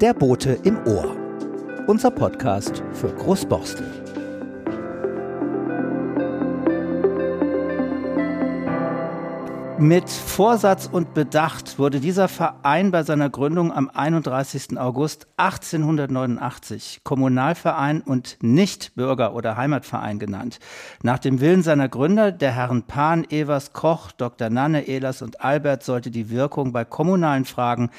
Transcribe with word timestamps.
Der 0.00 0.14
Bote 0.14 0.52
im 0.62 0.78
Ohr. 0.86 1.14
Unser 1.86 2.10
Podcast 2.10 2.82
für 2.94 3.14
Großborstel. 3.14 3.86
Mit 9.78 10.08
Vorsatz 10.08 10.88
und 10.90 11.12
Bedacht 11.12 11.78
wurde 11.78 12.00
dieser 12.00 12.28
Verein 12.28 12.90
bei 12.90 13.02
seiner 13.02 13.28
Gründung 13.28 13.72
am 13.72 13.90
31. 13.90 14.78
August 14.78 15.26
1889 15.36 17.00
Kommunalverein 17.04 18.00
und 18.00 18.38
nicht 18.42 18.94
Bürger- 18.94 19.34
oder 19.34 19.58
Heimatverein 19.58 20.18
genannt. 20.18 20.60
Nach 21.02 21.18
dem 21.18 21.40
Willen 21.40 21.62
seiner 21.62 21.88
Gründer, 21.88 22.32
der 22.32 22.52
Herren 22.52 22.82
Pan, 22.82 23.24
Evers, 23.30 23.72
Koch, 23.74 24.12
Dr. 24.12 24.48
Nanne, 24.48 24.86
Ehlers 24.86 25.20
und 25.22 25.42
Albert, 25.42 25.82
sollte 25.82 26.10
die 26.10 26.30
Wirkung 26.30 26.72
bei 26.72 26.84
kommunalen 26.84 27.46
Fragen 27.46 27.90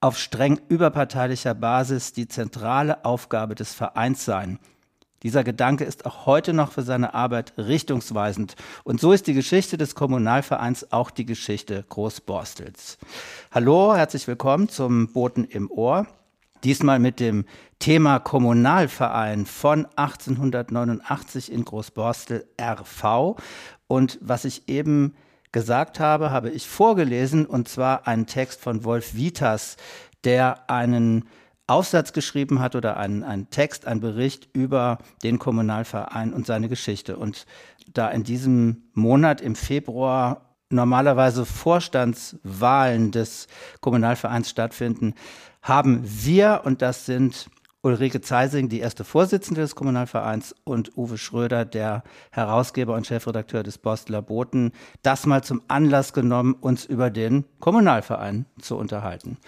auf 0.00 0.18
streng 0.18 0.58
überparteilicher 0.68 1.54
Basis 1.54 2.12
die 2.12 2.26
zentrale 2.26 3.04
Aufgabe 3.04 3.54
des 3.54 3.74
Vereins 3.74 4.24
sein. 4.24 4.58
Dieser 5.22 5.44
Gedanke 5.44 5.84
ist 5.84 6.06
auch 6.06 6.24
heute 6.24 6.54
noch 6.54 6.72
für 6.72 6.82
seine 6.82 7.12
Arbeit 7.12 7.52
richtungsweisend. 7.58 8.56
Und 8.84 9.00
so 9.00 9.12
ist 9.12 9.26
die 9.26 9.34
Geschichte 9.34 9.76
des 9.76 9.94
Kommunalvereins 9.94 10.92
auch 10.92 11.10
die 11.10 11.26
Geschichte 11.26 11.84
Großborstels. 11.90 12.96
Hallo, 13.50 13.94
herzlich 13.94 14.26
willkommen 14.26 14.70
zum 14.70 15.12
Boten 15.12 15.44
im 15.44 15.70
Ohr. 15.70 16.06
Diesmal 16.64 16.98
mit 16.98 17.20
dem 17.20 17.44
Thema 17.78 18.18
Kommunalverein 18.18 19.44
von 19.44 19.86
1889 19.96 21.52
in 21.52 21.66
Großborstel 21.66 22.46
RV. 22.58 23.36
Und 23.86 24.18
was 24.22 24.46
ich 24.46 24.70
eben 24.70 25.14
gesagt 25.52 26.00
habe, 26.00 26.30
habe 26.30 26.50
ich 26.50 26.68
vorgelesen, 26.68 27.46
und 27.46 27.68
zwar 27.68 28.06
einen 28.06 28.26
Text 28.26 28.60
von 28.60 28.84
Wolf 28.84 29.14
Vitas, 29.14 29.76
der 30.24 30.70
einen 30.70 31.28
Aufsatz 31.66 32.12
geschrieben 32.12 32.60
hat 32.60 32.74
oder 32.74 32.96
einen, 32.96 33.22
einen 33.22 33.50
Text, 33.50 33.86
einen 33.86 34.00
Bericht 34.00 34.48
über 34.52 34.98
den 35.22 35.38
Kommunalverein 35.38 36.32
und 36.32 36.46
seine 36.46 36.68
Geschichte. 36.68 37.16
Und 37.16 37.46
da 37.92 38.08
in 38.08 38.24
diesem 38.24 38.90
Monat 38.92 39.40
im 39.40 39.54
Februar 39.54 40.56
normalerweise 40.68 41.44
Vorstandswahlen 41.44 43.10
des 43.10 43.46
Kommunalvereins 43.80 44.50
stattfinden, 44.50 45.14
haben 45.62 46.02
wir, 46.04 46.62
und 46.64 46.82
das 46.82 47.06
sind 47.06 47.50
Ulrike 47.82 48.20
Zeising, 48.20 48.68
die 48.68 48.80
erste 48.80 49.04
Vorsitzende 49.04 49.62
des 49.62 49.74
Kommunalvereins, 49.74 50.54
und 50.64 50.98
Uwe 50.98 51.16
Schröder, 51.16 51.64
der 51.64 52.02
Herausgeber 52.30 52.94
und 52.94 53.06
Chefredakteur 53.06 53.62
des 53.62 53.78
Bosteler 53.78 54.20
Boten, 54.20 54.72
das 55.02 55.24
mal 55.24 55.42
zum 55.42 55.62
Anlass 55.66 56.12
genommen, 56.12 56.52
uns 56.60 56.84
über 56.84 57.08
den 57.08 57.46
Kommunalverein 57.58 58.44
zu 58.60 58.76
unterhalten. 58.76 59.38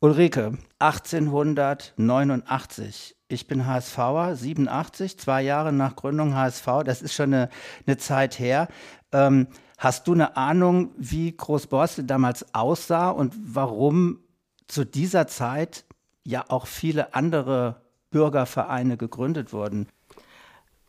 Ulrike, 0.00 0.58
1889. 0.80 3.14
Ich 3.28 3.46
bin 3.46 3.64
HSVer, 3.64 4.34
87, 4.34 5.16
zwei 5.18 5.42
Jahre 5.42 5.72
nach 5.72 5.94
Gründung 5.94 6.34
HSV. 6.34 6.66
Das 6.84 7.00
ist 7.00 7.14
schon 7.14 7.32
eine, 7.32 7.48
eine 7.86 7.96
Zeit 7.96 8.40
her. 8.40 8.66
Ähm, 9.12 9.46
hast 9.76 10.08
du 10.08 10.14
eine 10.14 10.36
Ahnung, 10.36 10.90
wie 10.96 11.36
Großborstel 11.36 12.04
damals 12.04 12.52
aussah 12.54 13.10
und 13.10 13.36
warum 13.40 14.18
zu 14.66 14.84
dieser 14.84 15.28
Zeit 15.28 15.84
ja 16.28 16.44
auch 16.48 16.66
viele 16.66 17.14
andere 17.14 17.80
Bürgervereine 18.10 18.96
gegründet 18.96 19.52
wurden? 19.52 19.88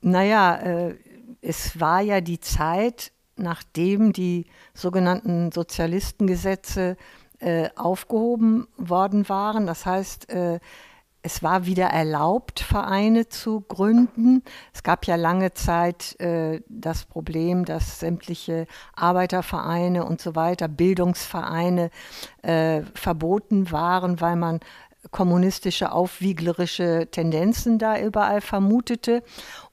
Naja, 0.01 0.55
äh, 0.57 0.95
es 1.41 1.79
war 1.79 2.01
ja 2.01 2.19
die 2.21 2.39
Zeit, 2.39 3.11
nachdem 3.37 4.11
die 4.11 4.45
sogenannten 4.73 5.51
Sozialistengesetze 5.51 6.97
äh, 7.39 7.69
aufgehoben 7.77 8.67
worden 8.77 9.29
waren. 9.29 9.65
Das 9.65 9.85
heißt, 9.85 10.29
äh, 10.29 10.59
es 11.21 11.43
war 11.43 11.65
wieder 11.65 11.87
erlaubt, 11.87 12.61
Vereine 12.61 13.27
zu 13.27 13.61
gründen. 13.61 14.41
Es 14.73 14.83
gab 14.83 15.05
ja 15.05 15.15
lange 15.15 15.53
Zeit 15.53 16.19
äh, 16.19 16.61
das 16.69 17.05
Problem, 17.05 17.65
dass 17.65 17.99
sämtliche 17.99 18.67
Arbeitervereine 18.95 20.05
und 20.05 20.21
so 20.21 20.35
weiter, 20.35 20.67
Bildungsvereine 20.67 21.91
äh, 22.41 22.83
verboten 22.93 23.71
waren, 23.71 24.21
weil 24.21 24.37
man 24.37 24.59
kommunistische, 25.11 25.91
aufwieglerische 25.91 27.07
Tendenzen 27.11 27.79
da 27.79 27.99
überall 27.99 28.41
vermutete. 28.41 29.23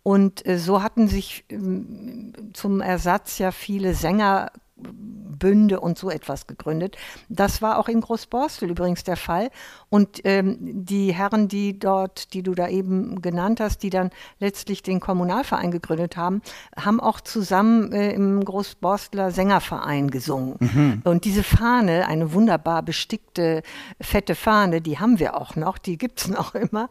Und 0.02 0.46
äh, 0.46 0.58
so 0.58 0.82
hatten 0.82 1.08
sich 1.08 1.44
ähm, 1.50 2.32
zum 2.52 2.80
Ersatz 2.80 3.38
ja 3.38 3.50
viele 3.50 3.94
Sänger 3.94 4.50
Bünde 4.76 5.80
und 5.80 5.98
so 5.98 6.10
etwas 6.10 6.46
gegründet. 6.46 6.96
Das 7.28 7.62
war 7.62 7.78
auch 7.78 7.88
in 7.88 8.00
Großborstel 8.00 8.70
übrigens 8.70 9.04
der 9.04 9.16
Fall. 9.16 9.50
Und 9.88 10.20
ähm, 10.24 10.58
die 10.60 11.12
Herren, 11.12 11.48
die 11.48 11.78
dort, 11.78 12.32
die 12.32 12.42
du 12.42 12.54
da 12.54 12.68
eben 12.68 13.20
genannt 13.22 13.60
hast, 13.60 13.82
die 13.82 13.90
dann 13.90 14.10
letztlich 14.38 14.82
den 14.82 15.00
Kommunalverein 15.00 15.70
gegründet 15.70 16.16
haben, 16.16 16.42
haben 16.76 17.00
auch 17.00 17.20
zusammen 17.20 17.92
äh, 17.92 18.12
im 18.12 18.44
Großborstler 18.44 19.30
Sängerverein 19.30 20.10
gesungen. 20.10 20.56
Mhm. 20.58 21.02
Und 21.04 21.24
diese 21.24 21.42
Fahne, 21.42 22.06
eine 22.06 22.32
wunderbar 22.32 22.82
bestickte, 22.82 23.62
fette 24.00 24.34
Fahne, 24.34 24.80
die 24.80 24.98
haben 24.98 25.18
wir 25.18 25.38
auch 25.40 25.56
noch, 25.56 25.78
die 25.78 25.98
gibt 25.98 26.20
es 26.20 26.28
noch 26.28 26.54
immer. 26.54 26.88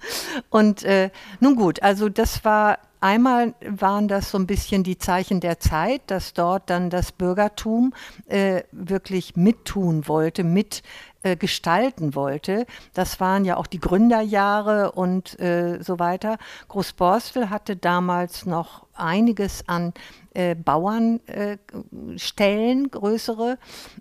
Und 0.50 0.84
äh, 0.84 1.09
nun 1.40 1.56
gut, 1.56 1.81
also 1.84 2.09
das 2.09 2.46
war 2.46 2.79
Einmal 3.05 3.53
waren 3.61 4.07
das 4.07 4.31
so 4.31 4.39
ein 4.39 4.47
bisschen 4.47 4.81
die 4.81 4.97
Zeichen 4.97 5.39
der 5.39 5.59
Zeit, 5.59 6.01
dass 6.07 6.33
dort 6.33 6.71
dann 6.71 6.89
das 6.89 7.11
Bürgertum 7.11 7.93
äh, 8.25 8.63
wirklich 8.71 9.35
mittun 9.35 10.07
wollte, 10.07 10.43
mit 10.43 10.81
äh, 11.25 11.36
gestalten 11.36 12.13
wollte. 12.13 12.68
Das 12.94 13.19
waren 13.19 13.46
ja 13.46 13.58
auch 13.58 13.66
die 13.66 13.80
Gründerjahre 13.80 14.91
und 14.91 15.40
äh, 15.40 15.81
so 15.81 15.97
weiter. 15.97 16.38
Großborstel 16.68 17.50
hatte 17.50 17.75
damals 17.75 18.46
noch 18.46 18.86
einiges 18.94 19.68
an 19.68 19.96
äh, 20.35 20.53
Bauernstellen, 20.53 22.85
äh, 22.85 22.90
größere, 22.90 23.58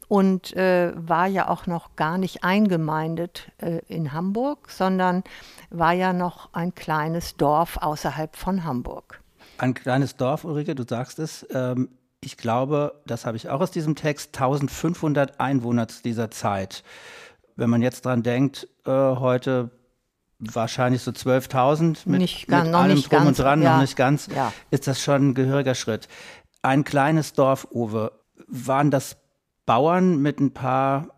und 0.09 0.55
äh, 0.55 0.93
war 0.95 1.27
ja 1.27 1.49
auch 1.49 1.67
noch 1.67 1.97
gar 1.97 2.19
nicht 2.19 2.45
eingemeindet 2.45 3.51
in 3.89 4.13
Hamburg, 4.13 4.71
sondern 4.71 5.25
war 5.71 5.93
ja 5.93 6.13
noch 6.13 6.51
ein 6.53 6.75
kleines 6.75 7.37
Dorf 7.37 7.79
außerhalb 7.79 8.37
von 8.37 8.65
Hamburg. 8.65 9.23
Ein 9.57 9.73
kleines 9.73 10.17
Dorf, 10.17 10.45
Ulrike, 10.45 10.75
du 10.75 10.85
sagst 10.87 11.19
es. 11.19 11.47
Ähm, 11.51 11.89
ich 12.25 12.37
glaube, 12.37 13.01
das 13.07 13.27
habe 13.27 13.37
ich 13.37 13.49
auch 13.49 13.61
aus 13.61 13.71
diesem 13.71 13.95
Text, 13.95 14.35
1500 14.35 15.41
Einwohner 15.41 15.89
zu 15.89 16.03
dieser 16.03 16.31
Zeit. 16.31 16.83
Wenn 17.57 17.71
man 17.71 17.83
jetzt 17.83 18.05
dran 18.05 18.23
denkt, 18.23 18.69
äh, 18.85 18.91
heute 18.91 19.71
wahrscheinlich 20.39 21.03
so 21.03 21.11
12.000 21.11 22.09
mit, 22.09 22.21
nicht, 22.21 22.49
mit 22.49 22.59
allem 22.59 22.97
nicht 22.97 23.11
drum 23.11 23.25
ganz, 23.25 23.29
und 23.29 23.45
dran, 23.45 23.63
ja. 23.63 23.75
noch 23.75 23.81
nicht 23.81 23.97
ganz, 23.97 24.29
ja. 24.35 24.53
ist 24.71 24.87
das 24.87 25.01
schon 25.01 25.31
ein 25.31 25.35
gehöriger 25.35 25.75
Schritt. 25.75 26.09
Ein 26.63 26.85
kleines 26.85 27.33
Dorf, 27.35 27.69
Uwe, 27.71 28.13
waren 28.49 28.91
das 28.91 29.17
Bauern 29.67 30.21
mit 30.21 30.41
ein 30.41 30.53
paar 30.53 31.09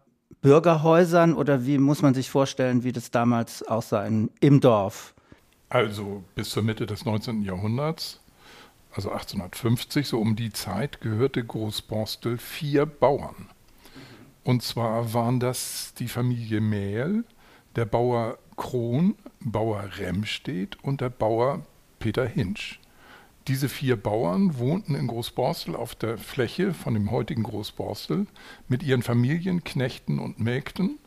Bürgerhäusern 0.43 1.35
oder 1.35 1.67
wie 1.67 1.79
muss 1.79 2.03
man 2.03 2.15
sich 2.15 2.31
vorstellen, 2.31 2.85
wie 2.85 2.93
das 2.93 3.11
damals 3.11 3.63
aussah 3.63 4.05
in, 4.05 4.31
im 4.41 4.61
Dorf? 4.61 5.15
Also 5.69 6.23
bis 6.35 6.51
zur 6.51 6.63
Mitte 6.63 6.87
des 6.87 7.05
19. 7.05 7.43
Jahrhunderts, 7.43 8.21
also 8.97 9.11
1850, 9.11 10.09
so 10.09 10.21
um 10.21 10.37
die 10.37 10.53
Zeit, 10.53 11.01
gehörte 11.01 11.45
Großborstel 11.45 12.39
vier 12.39 12.87
Bauern. 12.87 13.49
Und 14.43 14.63
zwar 14.63 15.13
waren 15.13 15.39
das 15.39 15.93
die 15.99 16.09
Familie 16.09 16.61
Mehl, 16.61 17.25
der 17.75 17.85
Bauer 17.85 18.39
Kron, 18.57 19.17
Bauer 19.41 19.91
Remstedt 19.99 20.83
und 20.83 21.01
der 21.01 21.11
Bauer 21.11 21.67
Peter 21.99 22.27
Hinsch. 22.27 22.81
Diese 23.49 23.69
vier 23.69 23.97
Bauern 23.97 24.59
wohnten 24.59 24.95
in 24.95 25.07
Großborstel 25.07 25.77
auf 25.77 25.95
der 25.95 26.17
Fläche 26.19 26.75
von 26.75 26.95
dem 26.95 27.11
heutigen 27.11 27.43
Großborstel 27.43 28.27
mit 28.67 28.83
ihren 28.83 29.03
Familien, 29.03 29.63
Knechten 29.63 30.19
und 30.19 30.41
Mägden. 30.41 30.99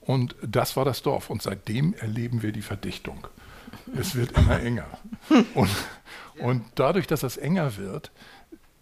Und 0.00 0.34
das 0.42 0.76
war 0.76 0.84
das 0.84 1.02
Dorf. 1.02 1.30
Und 1.30 1.42
seitdem 1.42 1.94
erleben 1.94 2.42
wir 2.42 2.52
die 2.52 2.62
Verdichtung. 2.62 3.28
Es 3.96 4.14
wird 4.14 4.36
immer 4.36 4.60
enger. 4.60 4.86
Und, 5.54 5.70
und 6.38 6.64
dadurch, 6.74 7.06
dass 7.06 7.22
es 7.22 7.36
enger 7.36 7.76
wird, 7.76 8.10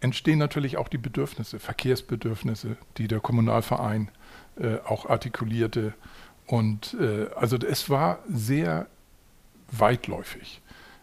entstehen 0.01 0.39
natürlich 0.39 0.77
auch 0.77 0.89
die 0.89 0.99
Bedürfnisse, 0.99 1.61
Verkehrsbedürfnisse, 1.61 2.77
die 2.99 3.09
der 3.09 3.21
Kommunalverein 3.21 4.11
äh, 4.61 4.79
auch 4.85 5.07
artikulierte. 5.07 5.95
Und 6.47 6.95
äh, 7.01 7.29
also 7.37 7.57
es 7.57 7.89
war 7.89 8.19
sehr 8.29 8.89
weitläufig. 9.71 10.61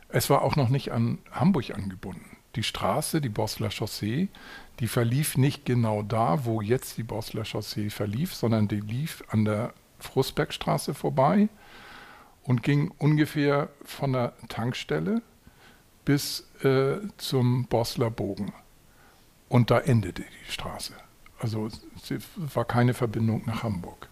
Es 0.09 0.29
war 0.29 0.41
auch 0.41 0.55
noch 0.55 0.69
nicht 0.69 0.91
an 0.91 1.19
Hamburg 1.31 1.71
angebunden. 1.71 2.37
Die 2.55 2.63
Straße, 2.63 3.21
die 3.21 3.29
Bosler 3.29 3.69
Chaussee, 3.69 4.27
die 4.79 4.87
verlief 4.87 5.37
nicht 5.37 5.65
genau 5.65 6.01
da, 6.03 6.45
wo 6.45 6.61
jetzt 6.61 6.97
die 6.97 7.03
Bosler 7.03 7.45
Chaussee 7.45 7.89
verlief, 7.89 8.33
sondern 8.33 8.67
die 8.67 8.79
lief 8.79 9.23
an 9.29 9.45
der 9.45 9.73
Frustbergstraße 9.99 10.93
vorbei 10.93 11.49
und 12.49 12.63
ging 12.63 12.91
ungefähr 12.97 13.69
von 13.85 14.13
der 14.13 14.33
Tankstelle 14.47 15.21
bis 16.03 16.47
äh, 16.63 16.95
zum 17.17 17.65
Bosler 17.65 18.09
Bogen. 18.09 18.53
Und 19.49 19.69
da 19.69 19.77
endete 19.77 20.23
die 20.23 20.51
Straße. 20.51 20.93
Also 21.37 21.67
es 21.67 22.23
war 22.55 22.65
keine 22.65 22.95
Verbindung 22.95 23.43
nach 23.45 23.61
Hamburg. 23.61 24.09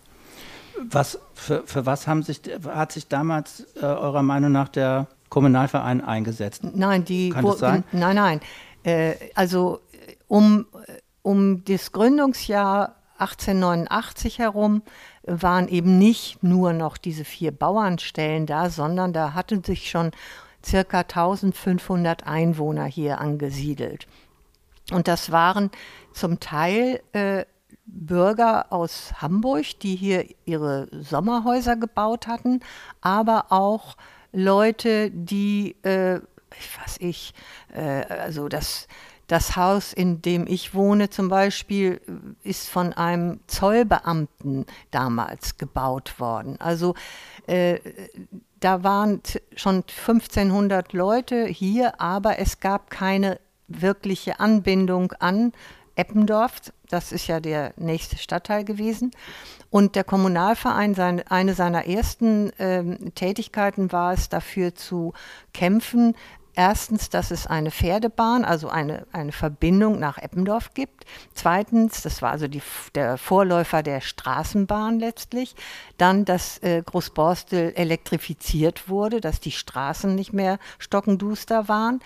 Was, 0.92 1.18
für, 1.34 1.64
für 1.66 1.88
was 1.88 2.06
haben 2.06 2.22
sich, 2.22 2.42
hat 2.64 2.92
sich 2.92 3.08
damals 3.08 3.62
äh, 3.78 3.86
eurer 3.86 4.22
Meinung 4.22 4.52
nach 4.52 4.70
der 4.70 5.08
Kommunalverein 5.30 6.02
eingesetzt? 6.02 6.62
Nein, 6.64 7.06
die 7.06 7.32
Kann 7.32 7.44
das 7.44 7.58
sein? 7.58 7.84
Nein, 7.92 8.16
nein. 8.18 8.40
Äh, 8.84 9.16
also 9.34 9.80
um, 10.28 10.68
um 11.24 11.66
das 11.66 11.92
Gründungsjahr 11.92 12.98
1889 13.18 14.38
herum 14.38 14.84
waren 15.28 15.68
eben 15.68 15.98
nicht 15.98 16.42
nur 16.42 16.74
noch 16.74 16.98
diese 16.98 17.26
vier 17.26 17.52
Bauernstellen 17.52 18.46
da, 18.46 18.70
sondern 18.70 19.14
da 19.14 19.34
hatten 19.34 19.64
sich 19.64 19.90
schon 19.90 20.12
circa 20.66 21.00
1500 21.00 22.26
Einwohner 22.26 22.86
hier 22.86 23.20
angesiedelt. 23.20 24.08
Und 24.92 25.08
das 25.08 25.32
waren 25.32 25.70
zum 26.14 26.40
Teil 26.40 27.02
äh, 27.12 27.46
Bürger 27.86 28.72
aus 28.72 29.14
Hamburg, 29.22 29.80
die 29.82 29.96
hier 29.96 30.26
ihre 30.46 30.88
Sommerhäuser 30.92 31.76
gebaut 31.76 32.28
hatten, 32.28 32.62
aber 33.02 33.46
auch 33.50 33.96
Leute, 34.32 35.10
die, 35.12 35.76
äh, 35.84 36.18
ich 36.58 36.80
weiß 36.80 36.98
ich, 37.00 37.34
äh, 37.74 38.06
also 38.06 38.50
das, 38.50 38.88
das 39.28 39.56
Haus, 39.58 39.94
in 39.94 40.22
dem 40.22 40.48
ich 40.48 40.74
wohne 40.74 41.10
zum 41.10 41.28
Beispiel, 41.28 42.02
ist 42.44 42.70
von 42.70 42.94
einem 42.94 43.42
Zollbeamten 43.48 44.66
damals 44.92 45.58
gebaut 45.58 46.20
worden. 46.20 46.56
Also 46.60 46.96
äh, 47.46 47.80
da 48.60 48.84
waren 48.84 49.22
schon 49.56 49.84
1500 49.84 50.94
Leute 50.94 51.46
hier, 51.46 52.00
aber 52.02 52.40
es 52.40 52.60
gab 52.60 52.90
keine 52.90 53.40
wirkliche 53.68 54.40
Anbindung 54.40 55.12
an 55.20 55.52
Eppendorf. 55.96 56.62
Das 56.90 57.12
ist 57.12 57.28
ja 57.28 57.40
der 57.40 57.74
nächste 57.76 58.18
Stadtteil 58.18 58.64
gewesen. 58.64 59.12
Und 59.70 59.96
der 59.96 60.06
Kommunalverein, 60.06 60.96
sein, 60.96 61.22
eine 61.28 61.54
seiner 61.54 61.86
ersten 61.88 62.52
ähm, 62.60 63.14
Tätigkeiten 63.16 63.92
war 63.92 64.14
es, 64.14 64.30
dafür 64.30 64.76
zu 64.76 65.14
kämpfen, 65.54 66.16
erstens, 66.58 67.10
dass 67.10 67.32
es 67.32 67.48
eine 67.48 67.72
Pferdebahn, 67.72 68.44
also 68.44 68.68
eine, 68.68 69.06
eine 69.12 69.32
Verbindung 69.32 70.00
nach 70.00 70.18
Eppendorf 70.18 70.74
gibt. 70.74 71.06
Zweitens, 71.34 72.02
das 72.02 72.22
war 72.22 72.32
also 72.32 72.48
die, 72.48 72.64
der 72.96 73.18
Vorläufer 73.18 73.84
der 73.84 74.02
Straßenbahn 74.02 75.00
letztlich. 75.00 75.56
Dann, 75.98 76.26
dass 76.26 76.58
äh, 76.64 76.82
Großborstel 76.84 77.74
elektrifiziert 77.76 78.90
wurde, 78.90 79.22
dass 79.22 79.40
die 79.40 79.52
Straßen 79.52 80.16
nicht 80.16 80.34
mehr 80.34 80.58
stockenduster 80.80 81.68
waren. 81.68 82.00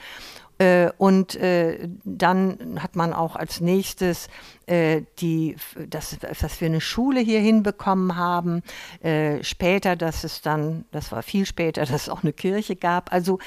Äh, 0.57 0.91
und 0.97 1.35
äh, 1.35 1.87
dann 2.03 2.77
hat 2.83 2.97
man 2.97 3.13
auch 3.13 3.37
als 3.37 3.61
nächstes 3.61 4.27
äh, 4.67 5.03
die, 5.19 5.55
dass, 5.89 6.17
dass 6.19 6.59
wir 6.59 6.67
eine 6.67 6.81
Schule 6.81 7.21
hier 7.21 7.39
hinbekommen 7.39 8.17
haben. 8.17 8.63
Äh, 9.01 9.43
später, 9.45 9.95
dass 9.95 10.25
es 10.25 10.41
dann, 10.41 10.83
das 10.91 11.13
war 11.13 11.23
viel 11.23 11.45
später, 11.45 11.81
dass 11.85 12.03
es 12.03 12.09
auch 12.09 12.23
eine 12.23 12.33
Kirche 12.33 12.75
gab. 12.75 13.13
Also 13.13 13.39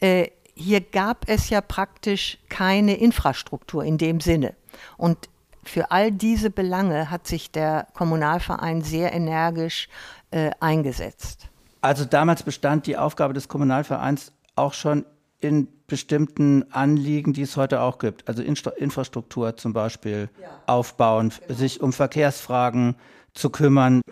äh, 0.00 0.28
hier 0.58 0.80
gab 0.80 1.28
es 1.28 1.50
ja 1.50 1.60
praktisch 1.60 2.38
keine 2.48 2.96
Infrastruktur 2.96 3.84
in 3.84 3.96
dem 3.98 4.20
Sinne. 4.20 4.54
Und 4.96 5.28
für 5.64 5.90
all 5.90 6.10
diese 6.10 6.50
Belange 6.50 7.10
hat 7.10 7.26
sich 7.26 7.50
der 7.50 7.86
Kommunalverein 7.94 8.82
sehr 8.82 9.12
energisch 9.12 9.88
äh, 10.30 10.50
eingesetzt. 10.60 11.48
Also 11.80 12.04
damals 12.04 12.42
bestand 12.42 12.86
die 12.86 12.96
Aufgabe 12.96 13.34
des 13.34 13.48
Kommunalvereins 13.48 14.32
auch 14.56 14.74
schon 14.74 15.04
in 15.40 15.68
bestimmten 15.86 16.70
Anliegen, 16.72 17.32
die 17.32 17.42
es 17.42 17.56
heute 17.56 17.80
auch 17.80 17.98
gibt. 17.98 18.28
Also 18.28 18.42
Infrastruktur 18.42 19.56
zum 19.56 19.72
Beispiel 19.72 20.28
ja. 20.40 20.48
aufbauen, 20.66 21.32
genau. 21.46 21.58
sich 21.58 21.80
um 21.80 21.92
Verkehrsfragen 21.92 22.96
zu 23.34 23.50
kümmern. 23.50 24.02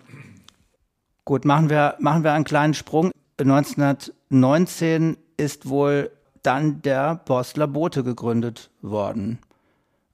Gut, 1.25 1.43
machen 1.43 1.69
wir, 1.69 1.95
machen 1.99 2.23
wir 2.23 2.31
einen 2.31 2.45
kleinen 2.45 2.73
Sprung. 2.73 3.11
1919 3.37 5.17
ist 5.35 5.67
wohl 5.69 6.11
dann 6.47 6.81
der 6.81 7.15
Borstler 7.25 7.67
Bote 7.67 8.03
gegründet 8.03 8.69
worden. 8.81 9.39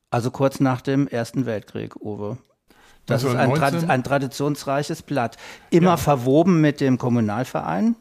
Also 0.09 0.31
kurz 0.31 0.59
nach 0.59 0.81
dem 0.81 1.07
Ersten 1.07 1.45
Weltkrieg, 1.45 1.95
Uwe. 1.97 2.37
Das 3.05 3.23
also 3.23 3.35
ist 3.35 3.39
ein, 3.39 3.53
Trad 3.53 3.89
ein, 3.89 4.03
traditionsreiches 4.03 5.03
Blatt. 5.03 5.37
Immer 5.69 5.91
ja. 5.91 5.97
verwoben 5.97 6.59
mit 6.59 6.81
dem 6.81 6.97
Kommunalverein. 6.97 7.95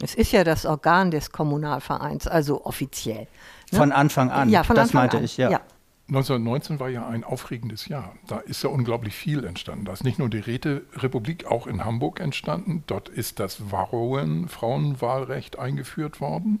Es 0.00 0.14
ist 0.14 0.30
ja 0.30 0.44
das 0.44 0.64
Organ 0.64 1.10
des 1.10 1.32
Kommunalvereins, 1.32 2.28
also 2.28 2.64
offiziell. 2.64 3.26
Ne? 3.72 3.78
Von 3.78 3.90
Anfang 3.90 4.30
an, 4.30 4.48
ja, 4.48 4.62
von 4.62 4.76
das 4.76 4.88
Anfang 4.88 5.00
meinte 5.00 5.16
an. 5.18 5.24
ich, 5.24 5.36
ja. 5.36 5.50
ja. 5.50 5.60
1919 6.08 6.78
war 6.78 6.88
ja 6.88 7.08
ein 7.08 7.24
aufregendes 7.24 7.88
Jahr. 7.88 8.14
Da 8.28 8.38
ist 8.38 8.62
ja 8.62 8.68
unglaublich 8.68 9.14
viel 9.14 9.44
entstanden. 9.44 9.86
Da 9.86 9.92
ist 9.92 10.04
nicht 10.04 10.18
nur 10.18 10.28
die 10.28 10.40
Räterepublik 10.40 11.46
auch 11.46 11.66
in 11.66 11.84
Hamburg 11.84 12.20
entstanden. 12.20 12.84
Dort 12.86 13.08
ist 13.08 13.40
das 13.40 13.70
Varroen 13.72 14.48
Frauenwahlrecht 14.48 15.58
eingeführt 15.58 16.20
worden 16.20 16.60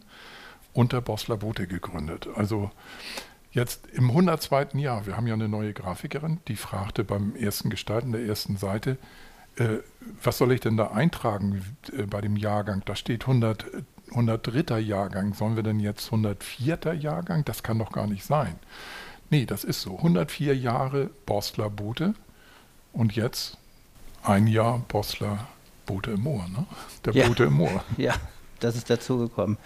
und 0.72 0.92
der 0.92 1.00
Bosler 1.00 1.36
Bote 1.36 1.66
gegründet. 1.66 2.28
Also 2.34 2.70
jetzt 3.52 3.86
im 3.88 4.10
102. 4.10 4.68
Jahr, 4.74 5.06
wir 5.06 5.16
haben 5.16 5.26
ja 5.26 5.34
eine 5.34 5.48
neue 5.48 5.72
Grafikerin, 5.72 6.40
die 6.48 6.56
fragte 6.56 7.04
beim 7.04 7.36
ersten 7.36 7.70
Gestalten 7.70 8.12
der 8.12 8.22
ersten 8.22 8.56
Seite, 8.56 8.98
äh, 9.56 9.78
was 10.22 10.38
soll 10.38 10.52
ich 10.52 10.60
denn 10.60 10.76
da 10.76 10.88
eintragen 10.88 11.62
äh, 11.96 12.04
bei 12.04 12.20
dem 12.20 12.36
Jahrgang? 12.36 12.82
Da 12.86 12.96
steht 12.96 13.22
100, 13.22 13.66
103. 14.10 14.78
Jahrgang. 14.78 15.34
Sollen 15.34 15.56
wir 15.56 15.62
denn 15.62 15.80
jetzt 15.80 16.06
104. 16.06 16.94
Jahrgang? 16.94 17.44
Das 17.44 17.62
kann 17.62 17.78
doch 17.78 17.92
gar 17.92 18.06
nicht 18.06 18.24
sein. 18.24 18.54
Nee, 19.30 19.46
das 19.46 19.64
ist 19.64 19.82
so. 19.82 19.96
104 19.96 20.56
Jahre 20.56 21.10
Bosler 21.26 21.70
Bote 21.70 22.14
und 22.92 23.14
jetzt 23.14 23.58
ein 24.22 24.46
Jahr 24.46 24.78
Bosler 24.88 25.48
Bote 25.86 26.12
im 26.12 26.22
Moor. 26.22 26.48
Ne? 26.48 26.66
Der 27.04 27.14
ja. 27.14 27.28
Bote 27.28 27.44
im 27.44 27.54
Moor. 27.54 27.84
Ja, 27.96 28.14
das 28.60 28.76
ist 28.76 28.88
dazugekommen. 28.90 29.58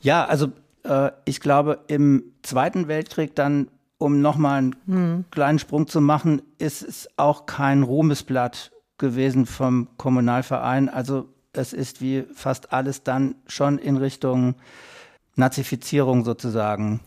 Ja, 0.00 0.24
also 0.24 0.52
äh, 0.84 1.10
ich 1.24 1.40
glaube, 1.40 1.80
im 1.86 2.24
Zweiten 2.42 2.88
Weltkrieg 2.88 3.34
dann, 3.34 3.68
um 3.98 4.20
nochmal 4.20 4.58
einen 4.58 4.76
hm. 4.86 5.24
kleinen 5.30 5.58
Sprung 5.58 5.86
zu 5.86 6.00
machen, 6.00 6.42
ist 6.58 6.82
es 6.82 7.08
auch 7.16 7.46
kein 7.46 7.82
Ruhmesblatt 7.82 8.72
gewesen 8.98 9.46
vom 9.46 9.88
Kommunalverein. 9.96 10.88
Also 10.88 11.28
es 11.52 11.72
ist 11.72 12.00
wie 12.00 12.24
fast 12.34 12.72
alles 12.72 13.02
dann 13.02 13.34
schon 13.46 13.78
in 13.78 13.96
Richtung 13.96 14.54
Nazifizierung 15.36 16.24
sozusagen. 16.24 17.00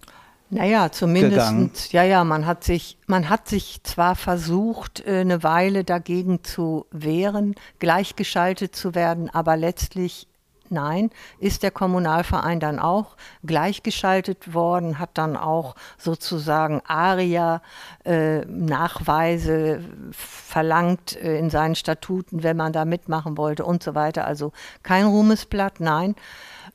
Naja, 0.49 0.91
zumindest, 0.91 1.93
ja, 1.93 2.03
ja, 2.03 2.23
man 2.23 2.45
hat 2.45 2.63
sich, 2.63 2.99
man 3.07 3.27
hat 3.29 3.47
sich 3.47 3.81
zwar 3.83 4.15
versucht, 4.15 5.03
äh, 5.05 5.21
eine 5.21 5.41
Weile 5.41 5.83
dagegen 5.83 6.43
zu 6.43 6.85
wehren, 6.91 7.55
gleichgeschaltet 7.79 8.75
zu 8.75 8.93
werden, 8.93 9.31
aber 9.31 9.57
letztlich 9.57 10.27
Nein, 10.69 11.09
ist 11.39 11.63
der 11.63 11.71
Kommunalverein 11.71 12.59
dann 12.59 12.79
auch 12.79 13.15
gleichgeschaltet 13.45 14.53
worden, 14.53 14.97
hat 14.97 15.11
dann 15.13 15.37
auch 15.37 15.75
sozusagen 15.97 16.81
ARIA-Nachweise 16.85 19.53
äh, 19.53 19.79
verlangt 20.11 21.15
äh, 21.17 21.37
in 21.37 21.49
seinen 21.49 21.75
Statuten, 21.75 22.43
wenn 22.43 22.57
man 22.57 22.73
da 22.73 22.85
mitmachen 22.85 23.37
wollte 23.37 23.65
und 23.65 23.83
so 23.83 23.93
weiter. 23.93 24.25
Also 24.25 24.51
kein 24.81 25.05
Ruhmesblatt, 25.05 25.79
nein. 25.79 26.15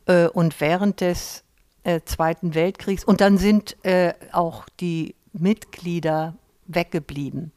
Äh, 0.07 0.29
und 0.29 0.61
während 0.61 1.01
des 1.01 1.43
äh, 1.85 2.01
Zweiten 2.05 2.55
Weltkriegs, 2.55 3.05
und 3.05 3.21
dann 3.21 3.39
sind 3.39 3.77
äh, 3.85 4.13
auch 4.33 4.67
die 4.81 5.15
Mitglieder 5.33 6.35
weggeblieben. 6.67 7.53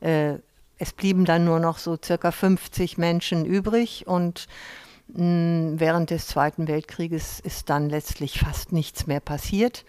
Äh, 0.00 0.38
es 0.78 0.92
blieben 0.92 1.24
dann 1.24 1.44
nur 1.44 1.60
noch 1.60 1.78
so 1.78 1.96
circa 2.02 2.30
50 2.30 2.98
Menschen 2.98 3.44
übrig 3.44 4.06
und 4.06 4.48
während 5.06 6.10
des 6.10 6.26
Zweiten 6.26 6.66
Weltkrieges 6.66 7.40
ist 7.40 7.70
dann 7.70 7.88
letztlich 7.88 8.40
fast 8.40 8.72
nichts 8.72 9.06
mehr 9.06 9.20
passiert. 9.20 9.84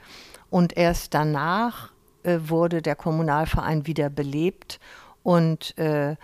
Und 0.50 0.78
erst 0.78 1.14
danach 1.14 1.92
äh, 2.24 2.40
wurde 2.46 2.82
der 2.82 2.96
Kommunalverein 2.96 3.88
wieder 3.88 4.10
belebt 4.10 4.80
und 5.24 5.78
äh, 5.78 6.16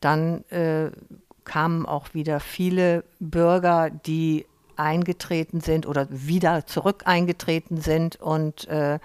dann 0.00 0.44
äh, 0.50 0.90
kamen 1.44 1.86
auch 1.86 2.14
wieder 2.14 2.40
viele 2.40 3.04
Bürger, 3.18 3.90
die 3.90 4.46
eingetreten 4.76 5.60
sind 5.60 5.86
oder 5.86 6.06
wieder 6.10 6.66
zurück 6.66 7.02
eingetreten 7.06 7.80
sind 7.80 8.16
und 8.16 8.68
äh, 8.68 8.98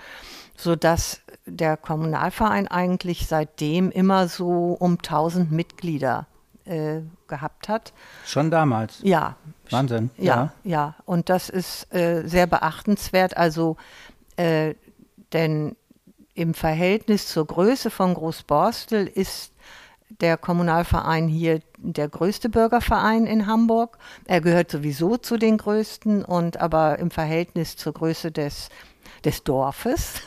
so 0.56 0.76
dass 0.76 1.22
der 1.46 1.78
Kommunalverein 1.78 2.68
eigentlich 2.68 3.28
seitdem 3.28 3.90
immer 3.90 4.28
so 4.28 4.76
um 4.80 4.94
1000 4.94 5.52
Mitglieder 5.52 6.28
äh, 6.72 7.02
gehabt 7.28 7.70
hat. 7.70 7.94
Schon 8.26 8.50
damals? 8.50 9.00
Ja. 9.04 9.36
Wahnsinn. 9.70 10.10
Ja, 10.18 10.24
ja. 10.24 10.52
ja. 10.64 10.96
Und 11.06 11.30
das 11.30 11.50
ist 11.50 11.94
äh, 11.94 12.24
sehr 12.26 12.48
beachtenswert. 12.48 13.36
Also, 13.36 13.78
äh, 14.38 14.76
denn 15.34 15.76
im 16.34 16.54
Verhältnis 16.54 17.28
zur 17.28 17.46
Größe 17.46 17.90
von 17.90 18.14
Großborstel 18.14 19.06
ist 19.08 19.52
der 20.22 20.38
Kommunalverein 20.38 21.28
hier 21.28 21.62
der 21.78 22.08
größte 22.08 22.50
Bürgerverein 22.50 23.26
in 23.26 23.48
Hamburg. 23.48 23.98
Er 24.26 24.42
gehört 24.42 24.72
sowieso 24.72 25.18
zu 25.18 25.38
den 25.38 25.58
größten 25.58 26.24
und 26.24 26.58
aber 26.58 27.00
im 27.00 27.12
Verhältnis 27.12 27.76
zur 27.76 27.94
Größe 27.94 28.32
des 28.32 28.70
des 29.26 29.44
Dorfes 29.44 30.22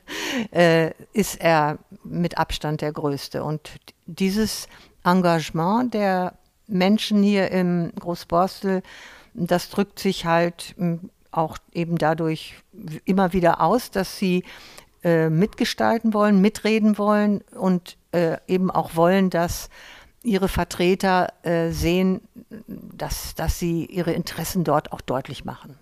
äh, 0.50 0.90
ist 1.12 1.40
er 1.40 1.78
mit 2.02 2.38
Abstand 2.38 2.80
der 2.80 2.92
größte. 2.92 3.44
Und 3.44 3.70
dieses 4.06 4.66
Engagement 5.04 5.94
der, 5.94 6.34
Menschen 6.70 7.22
hier 7.22 7.50
im 7.50 7.92
Großborstel, 7.98 8.82
das 9.34 9.70
drückt 9.70 9.98
sich 9.98 10.24
halt 10.24 10.74
hm, 10.76 11.10
auch 11.30 11.58
eben 11.72 11.98
dadurch 11.98 12.54
immer 13.04 13.32
wieder 13.32 13.60
aus, 13.60 13.90
dass 13.90 14.18
sie 14.18 14.44
äh, 15.04 15.28
mitgestalten 15.28 16.14
wollen, 16.14 16.40
mitreden 16.40 16.98
wollen 16.98 17.42
und 17.56 17.96
äh, 18.12 18.38
eben 18.46 18.70
auch 18.70 18.96
wollen, 18.96 19.30
dass 19.30 19.68
ihre 20.22 20.48
Vertreter 20.48 21.32
äh, 21.42 21.70
sehen, 21.70 22.20
dass, 22.68 23.34
dass 23.34 23.58
sie 23.58 23.86
ihre 23.86 24.12
Interessen 24.12 24.64
dort 24.64 24.92
auch 24.92 25.00
deutlich 25.00 25.44
machen. 25.44 25.76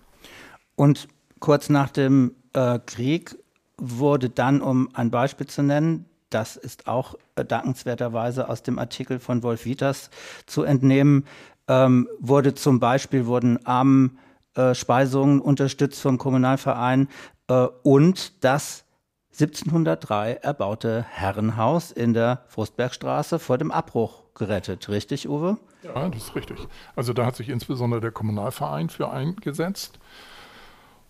Und 0.77 1.09
kurz 1.41 1.69
nach 1.69 1.91
dem 1.91 2.37
äh, 2.53 2.79
Krieg 2.85 3.37
wurde 3.79 4.29
dann, 4.29 4.61
um 4.61 4.95
ein 4.95 5.11
Beispiel 5.11 5.47
zu 5.47 5.63
nennen, 5.63 6.05
das 6.31 6.57
ist 6.57 6.87
auch 6.87 7.15
äh, 7.37 7.45
dankenswerterweise 7.45 8.49
aus 8.49 8.63
dem 8.63 8.79
Artikel 8.79 9.19
von 9.19 9.43
Wolf 9.43 9.65
Wieters 9.65 10.11
zu 10.47 10.63
entnehmen, 10.63 11.25
ähm, 11.69 12.09
wurde 12.19 12.55
zum 12.55 12.81
Beispiel 12.81 13.27
wurden 13.27 13.65
Armenspeisungen 13.67 15.41
äh, 15.41 15.43
unterstützt 15.43 16.01
vom 16.01 16.19
Kommunalverein 16.19 17.09
äh, 17.49 17.67
und 17.83 18.45
das 18.45 18.85
1703 19.33 20.35
erbaute 20.43 21.05
Herrenhaus 21.09 21.93
in 21.93 22.13
der 22.13 22.43
Frostbergstraße 22.49 23.39
vor 23.39 23.57
dem 23.57 23.71
Abbruch 23.71 24.25
gerettet. 24.35 24.89
Richtig, 24.89 25.29
Uwe? 25.29 25.59
Ja, 25.83 26.09
das 26.09 26.25
ist 26.25 26.35
richtig. 26.35 26.59
Also 26.97 27.13
da 27.13 27.25
hat 27.25 27.37
sich 27.37 27.49
insbesondere 27.49 28.01
der 28.01 28.11
Kommunalverein 28.11 28.89
für 28.89 29.11
eingesetzt. 29.11 30.01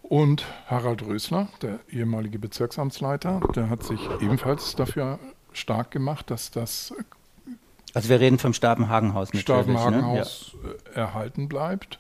Und 0.09 0.47
Harald 0.67 1.05
Rösler, 1.05 1.49
der 1.61 1.81
ehemalige 1.91 2.39
Bezirksamtsleiter, 2.39 3.41
der 3.55 3.69
hat 3.69 3.83
sich 3.83 4.01
ebenfalls 4.21 4.75
dafür 4.75 5.19
stark 5.53 5.91
gemacht, 5.91 6.31
dass 6.31 6.51
das 6.51 6.95
also 7.95 8.09
wir 8.09 8.21
reden 8.21 8.39
vom 8.39 8.53
Stabenhagenhaus 8.53 9.29
natürlich. 9.29 9.43
Stabenhagenhaus 9.43 10.57
ne? 10.63 10.71
ja. 10.71 10.93
Äh, 10.93 10.95
erhalten 11.01 11.49
bleibt. 11.49 11.99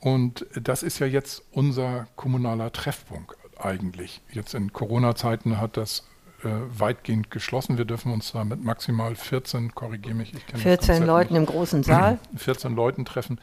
Und 0.00 0.46
das 0.54 0.82
ist 0.82 1.00
ja 1.00 1.06
jetzt 1.06 1.42
unser 1.52 2.06
kommunaler 2.16 2.72
Treffpunkt 2.72 3.36
eigentlich. 3.58 4.20
Jetzt 4.32 4.54
in 4.54 4.72
Corona-Zeiten 4.72 5.60
hat 5.60 5.76
das 5.76 6.04
äh, 6.44 6.48
weitgehend 6.70 7.30
geschlossen. 7.30 7.78
Wir 7.78 7.84
dürfen 7.84 8.12
uns 8.12 8.32
da 8.32 8.44
mit 8.44 8.62
maximal 8.62 9.16
14, 9.16 9.74
korrigiere 9.74 10.14
mich, 10.14 10.32
ich 10.34 10.46
kenne 10.46 10.62
14 10.62 11.04
Leuten 11.04 11.34
nicht, 11.34 11.40
im 11.40 11.46
großen 11.46 11.82
Saal. 11.82 12.18
14 12.36 12.74
Leuten 12.76 13.04
treffen. 13.04 13.40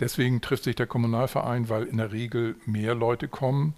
Deswegen 0.00 0.40
trifft 0.40 0.64
sich 0.64 0.76
der 0.76 0.86
Kommunalverein, 0.86 1.68
weil 1.68 1.84
in 1.84 1.96
der 1.96 2.12
Regel 2.12 2.56
mehr 2.66 2.94
Leute 2.94 3.28
kommen, 3.28 3.74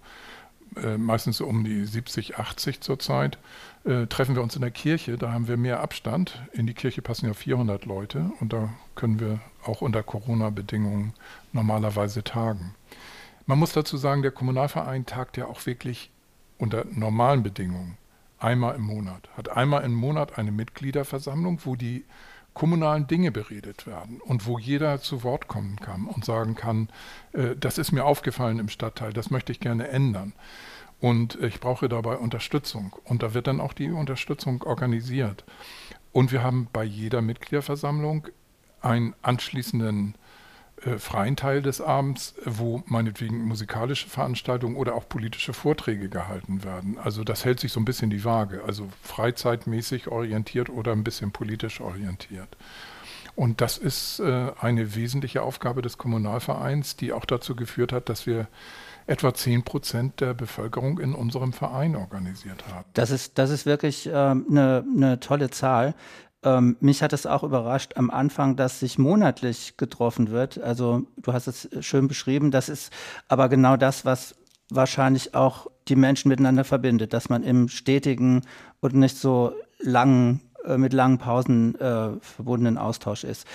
äh, 0.75 0.97
meistens 0.97 1.41
um 1.41 1.63
die 1.63 1.85
70, 1.85 2.37
80 2.37 2.81
zurzeit. 2.81 3.37
Äh, 3.83 4.07
treffen 4.07 4.35
wir 4.35 4.43
uns 4.43 4.55
in 4.55 4.61
der 4.61 4.71
Kirche, 4.71 5.17
da 5.17 5.31
haben 5.31 5.47
wir 5.47 5.57
mehr 5.57 5.81
Abstand. 5.81 6.41
In 6.53 6.67
die 6.67 6.73
Kirche 6.73 7.01
passen 7.01 7.25
ja 7.25 7.33
400 7.33 7.85
Leute 7.85 8.31
und 8.39 8.53
da 8.53 8.69
können 8.95 9.19
wir 9.19 9.39
auch 9.63 9.81
unter 9.81 10.03
Corona-Bedingungen 10.03 11.13
normalerweise 11.51 12.23
tagen. 12.23 12.75
Man 13.47 13.59
muss 13.59 13.73
dazu 13.73 13.97
sagen, 13.97 14.21
der 14.21 14.31
Kommunalverein 14.31 15.05
tagt 15.05 15.35
ja 15.37 15.47
auch 15.47 15.65
wirklich 15.65 16.11
unter 16.57 16.85
normalen 16.91 17.41
Bedingungen 17.41 17.97
einmal 18.39 18.75
im 18.75 18.83
Monat. 18.83 19.29
Hat 19.35 19.49
einmal 19.49 19.83
im 19.83 19.93
Monat 19.93 20.37
eine 20.37 20.51
Mitgliederversammlung, 20.51 21.59
wo 21.63 21.75
die 21.75 22.05
kommunalen 22.53 23.07
Dinge 23.07 23.31
beredet 23.31 23.87
werden 23.87 24.19
und 24.21 24.45
wo 24.45 24.59
jeder 24.59 24.99
zu 25.01 25.23
Wort 25.23 25.47
kommen 25.47 25.77
kann 25.77 26.05
und 26.05 26.25
sagen 26.25 26.55
kann, 26.55 26.89
äh, 27.33 27.55
das 27.57 27.77
ist 27.77 27.91
mir 27.91 28.05
aufgefallen 28.05 28.59
im 28.59 28.69
Stadtteil, 28.69 29.13
das 29.13 29.31
möchte 29.31 29.51
ich 29.51 29.59
gerne 29.59 29.87
ändern. 29.87 30.33
Und 30.99 31.41
ich 31.41 31.59
brauche 31.59 31.89
dabei 31.89 32.17
Unterstützung. 32.17 32.95
Und 33.05 33.23
da 33.23 33.33
wird 33.33 33.47
dann 33.47 33.59
auch 33.59 33.73
die 33.73 33.89
Unterstützung 33.89 34.61
organisiert. 34.61 35.43
Und 36.11 36.31
wir 36.31 36.43
haben 36.43 36.67
bei 36.71 36.83
jeder 36.83 37.23
Mitgliederversammlung 37.23 38.27
einen 38.81 39.15
anschließenden 39.23 40.15
äh, 40.85 40.97
freien 40.97 41.35
Teil 41.35 41.61
des 41.61 41.81
Abends, 41.81 42.33
wo 42.45 42.83
meinetwegen 42.85 43.43
musikalische 43.45 44.09
Veranstaltungen 44.09 44.75
oder 44.75 44.95
auch 44.95 45.07
politische 45.07 45.53
Vorträge 45.53 46.09
gehalten 46.09 46.63
werden. 46.63 46.97
Also 46.97 47.23
das 47.23 47.45
hält 47.45 47.59
sich 47.59 47.71
so 47.71 47.79
ein 47.79 47.85
bisschen 47.85 48.09
die 48.09 48.23
Waage, 48.23 48.63
also 48.65 48.87
freizeitmäßig 49.03 50.07
orientiert 50.07 50.69
oder 50.69 50.91
ein 50.93 51.03
bisschen 51.03 51.31
politisch 51.31 51.81
orientiert. 51.81 52.57
Und 53.35 53.61
das 53.61 53.77
ist 53.77 54.19
äh, 54.19 54.51
eine 54.59 54.95
wesentliche 54.95 55.41
Aufgabe 55.43 55.81
des 55.81 55.97
Kommunalvereins, 55.97 56.95
die 56.97 57.13
auch 57.13 57.25
dazu 57.25 57.55
geführt 57.55 57.93
hat, 57.93 58.09
dass 58.09 58.25
wir 58.25 58.47
etwa 59.07 59.33
10 59.33 59.63
Prozent 59.63 60.21
der 60.21 60.33
Bevölkerung 60.33 60.99
in 60.99 61.13
unserem 61.13 61.53
Verein 61.53 61.95
organisiert 61.95 62.63
haben. 62.71 62.85
Das 62.93 63.11
ist, 63.11 63.37
das 63.37 63.49
ist 63.49 63.65
wirklich 63.65 64.07
äh, 64.07 64.11
eine, 64.11 64.83
eine 64.95 65.19
tolle 65.19 65.49
Zahl. 65.49 65.95
Ähm, 66.43 66.75
mich 66.79 67.03
hat 67.03 67.13
es 67.13 67.25
auch 67.25 67.43
überrascht 67.43 67.93
am 67.97 68.09
Anfang, 68.09 68.55
dass 68.55 68.79
sich 68.79 68.97
monatlich 68.97 69.77
getroffen 69.77 70.31
wird. 70.31 70.59
Also 70.59 71.03
du 71.17 71.33
hast 71.33 71.47
es 71.47 71.69
schön 71.81 72.07
beschrieben. 72.07 72.51
Das 72.51 72.69
ist 72.69 72.91
aber 73.27 73.47
genau 73.49 73.77
das, 73.77 74.05
was 74.05 74.35
wahrscheinlich 74.69 75.35
auch 75.35 75.67
die 75.87 75.95
Menschen 75.95 76.29
miteinander 76.29 76.63
verbindet, 76.63 77.13
dass 77.13 77.29
man 77.29 77.43
im 77.43 77.67
stetigen 77.67 78.41
und 78.79 78.95
nicht 78.95 79.17
so 79.17 79.53
langen, 79.79 80.41
äh, 80.65 80.77
mit 80.77 80.93
langen 80.93 81.17
Pausen 81.17 81.75
äh, 81.79 82.11
verbundenen 82.21 82.77
Austausch 82.77 83.23
ist. 83.23 83.45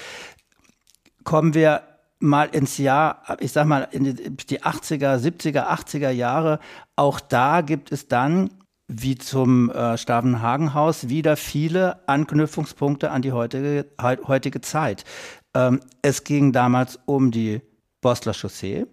Kommen 1.24 1.54
wir 1.54 1.82
mal 2.18 2.48
ins 2.52 2.78
Jahr, 2.78 3.22
ich 3.40 3.52
sag 3.52 3.66
mal, 3.66 3.88
in 3.90 4.04
die 4.04 4.62
80er, 4.62 5.18
70er, 5.18 5.66
80er 5.66 6.10
Jahre. 6.10 6.60
Auch 6.94 7.20
da 7.20 7.60
gibt 7.60 7.92
es 7.92 8.08
dann 8.08 8.50
wie 8.88 9.16
zum 9.16 9.70
äh, 9.70 9.98
Stavenhagenhaus 9.98 11.08
wieder 11.08 11.36
viele 11.36 12.08
Anknüpfungspunkte 12.08 13.10
an 13.10 13.22
die 13.22 13.32
heutige, 13.32 13.86
heutige 14.00 14.60
Zeit. 14.60 15.04
Ähm, 15.54 15.80
es 16.02 16.24
ging 16.24 16.52
damals 16.52 16.98
um 17.04 17.30
die 17.30 17.62
Bosler 18.00 18.34
Chaussee, 18.34 18.86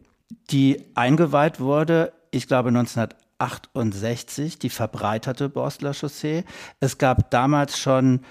die 0.49 0.83
eingeweiht 0.95 1.59
wurde, 1.59 2.13
ich 2.31 2.47
glaube 2.47 2.69
1968, 2.69 4.57
die 4.57 4.69
verbreiterte 4.69 5.49
Bosler 5.49 5.93
Chaussee. 5.93 6.43
Es 6.79 6.97
gab 6.97 7.29
damals 7.29 7.77
schon 7.77 8.21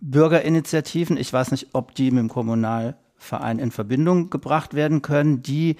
Bürgerinitiativen, 0.00 1.16
ich 1.16 1.32
weiß 1.32 1.52
nicht, 1.52 1.68
ob 1.74 1.94
die 1.94 2.10
mit 2.10 2.18
dem 2.18 2.28
Kommunalverein 2.28 3.60
in 3.60 3.70
Verbindung 3.70 4.30
gebracht 4.30 4.74
werden 4.74 5.02
können, 5.02 5.44
die 5.44 5.76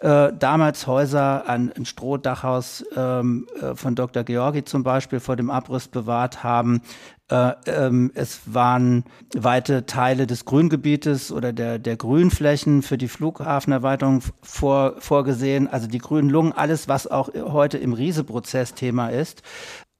äh, 0.00 0.32
damals 0.38 0.86
Häuser, 0.86 1.48
ein, 1.48 1.72
ein 1.72 1.86
Strohdachhaus 1.86 2.84
ähm, 2.94 3.46
äh, 3.60 3.74
von 3.74 3.94
Dr. 3.94 4.24
Georgi 4.24 4.64
zum 4.64 4.82
Beispiel 4.82 5.20
vor 5.20 5.36
dem 5.36 5.50
Abriss 5.50 5.88
bewahrt 5.88 6.44
haben. 6.44 6.82
Äh, 7.30 7.52
ähm, 7.66 8.12
es 8.14 8.40
waren 8.44 9.04
weite 9.34 9.86
Teile 9.86 10.26
des 10.26 10.44
Grüngebietes 10.44 11.32
oder 11.32 11.52
der, 11.52 11.78
der 11.78 11.96
Grünflächen 11.96 12.82
für 12.82 12.98
die 12.98 13.08
Flughafenerweiterung 13.08 14.22
vor, 14.42 14.94
vorgesehen, 14.98 15.66
also 15.66 15.86
die 15.86 15.98
grünen 15.98 16.28
Lungen, 16.28 16.52
alles, 16.52 16.88
was 16.88 17.06
auch 17.06 17.30
heute 17.34 17.78
im 17.78 17.92
Riese-Prozess 17.94 18.74
Thema 18.74 19.08
ist. 19.08 19.42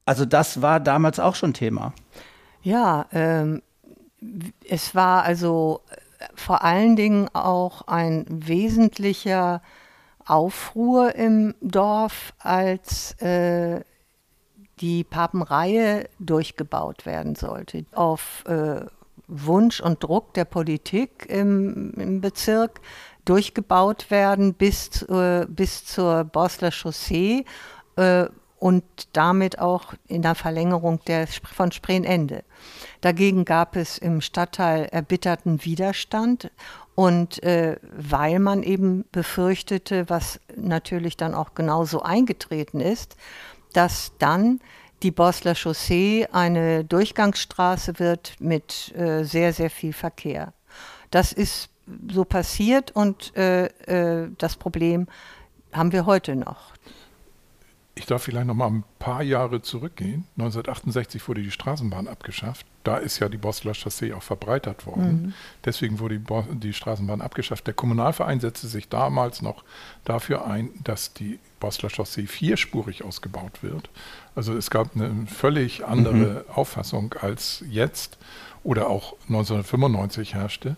Also 0.04 0.24
das 0.24 0.62
war 0.62 0.78
damals 0.78 1.18
auch 1.18 1.34
schon 1.34 1.54
Thema. 1.54 1.92
Ja, 2.62 3.06
ähm, 3.12 3.62
es 4.68 4.94
war 4.94 5.24
also 5.24 5.80
vor 6.34 6.62
allen 6.62 6.96
Dingen 6.96 7.28
auch 7.32 7.82
ein 7.88 8.24
wesentlicher 8.28 9.62
Aufruhr 10.26 11.14
im 11.14 11.54
Dorf, 11.60 12.34
als 12.38 13.12
äh, 13.20 13.80
die 14.80 15.04
Papenreihe 15.04 16.08
durchgebaut 16.18 17.06
werden 17.06 17.34
sollte. 17.34 17.86
Auf 17.92 18.44
äh, 18.46 18.84
Wunsch 19.28 19.80
und 19.80 20.02
Druck 20.02 20.34
der 20.34 20.44
Politik 20.44 21.26
im, 21.28 21.92
im 21.94 22.20
Bezirk 22.20 22.80
durchgebaut 23.24 24.10
werden 24.10 24.54
bis, 24.54 25.02
äh, 25.02 25.46
bis 25.48 25.84
zur 25.84 26.24
Bosler 26.24 26.70
Chaussee 26.70 27.44
äh, 27.96 28.26
und 28.58 28.84
damit 29.12 29.58
auch 29.58 29.94
in 30.06 30.22
der 30.22 30.34
Verlängerung 30.34 31.00
der, 31.06 31.26
von 31.26 31.72
Spreenende. 31.72 32.44
Dagegen 33.00 33.44
gab 33.44 33.76
es 33.76 33.98
im 33.98 34.20
Stadtteil 34.20 34.86
erbitterten 34.86 35.64
Widerstand 35.64 36.50
und 36.96 37.42
äh, 37.42 37.76
weil 37.92 38.38
man 38.40 38.62
eben 38.62 39.04
befürchtete, 39.12 40.08
was 40.08 40.40
natürlich 40.56 41.16
dann 41.16 41.34
auch 41.34 41.54
genauso 41.54 42.02
eingetreten 42.02 42.80
ist, 42.80 43.16
dass 43.74 44.12
dann 44.18 44.60
die 45.02 45.10
Bosler 45.10 45.54
Chaussee 45.54 46.26
eine 46.32 46.84
Durchgangsstraße 46.84 47.98
wird 47.98 48.36
mit 48.40 48.94
äh, 48.96 49.24
sehr, 49.24 49.52
sehr 49.52 49.68
viel 49.68 49.92
Verkehr. 49.92 50.54
Das 51.10 51.32
ist 51.32 51.68
so 52.10 52.24
passiert 52.24 52.92
und 52.92 53.36
äh, 53.36 53.66
äh 53.66 54.30
das 54.38 54.56
Problem 54.56 55.06
haben 55.72 55.92
wir 55.92 56.06
heute 56.06 56.34
noch. 56.34 56.72
Ich 57.98 58.04
darf 58.04 58.24
vielleicht 58.24 58.46
noch 58.46 58.54
mal 58.54 58.66
ein 58.66 58.84
paar 58.98 59.22
Jahre 59.22 59.62
zurückgehen. 59.62 60.26
1968 60.36 61.26
wurde 61.26 61.42
die 61.42 61.50
Straßenbahn 61.50 62.08
abgeschafft. 62.08 62.66
Da 62.84 62.98
ist 62.98 63.20
ja 63.20 63.30
die 63.30 63.38
Bosler 63.38 63.72
Chaussee 63.72 64.12
auch 64.12 64.22
verbreitert 64.22 64.84
worden. 64.84 65.22
Mhm. 65.22 65.34
Deswegen 65.64 65.98
wurde 65.98 66.18
die, 66.18 66.58
die, 66.58 66.72
Straßenbahn 66.74 67.22
abgeschafft. 67.22 67.66
Der 67.66 67.72
Kommunalverein 67.72 68.38
setzte 68.38 68.66
sich 68.66 68.90
damals 68.90 69.40
noch 69.40 69.64
dafür 70.04 70.46
ein, 70.46 70.68
dass 70.84 71.14
die 71.14 71.38
Bosler 71.58 71.88
Chaussee 71.88 72.26
vierspurig 72.26 73.02
ausgebaut 73.02 73.62
wird. 73.62 73.88
Also 74.34 74.54
es 74.54 74.68
gab 74.68 74.94
eine 74.94 75.26
völlig 75.26 75.86
andere 75.86 76.44
mhm. 76.46 76.54
Auffassung 76.54 77.14
als 77.14 77.64
jetzt 77.66 78.18
oder 78.62 78.90
auch 78.90 79.14
1995 79.28 80.34
herrschte. 80.34 80.76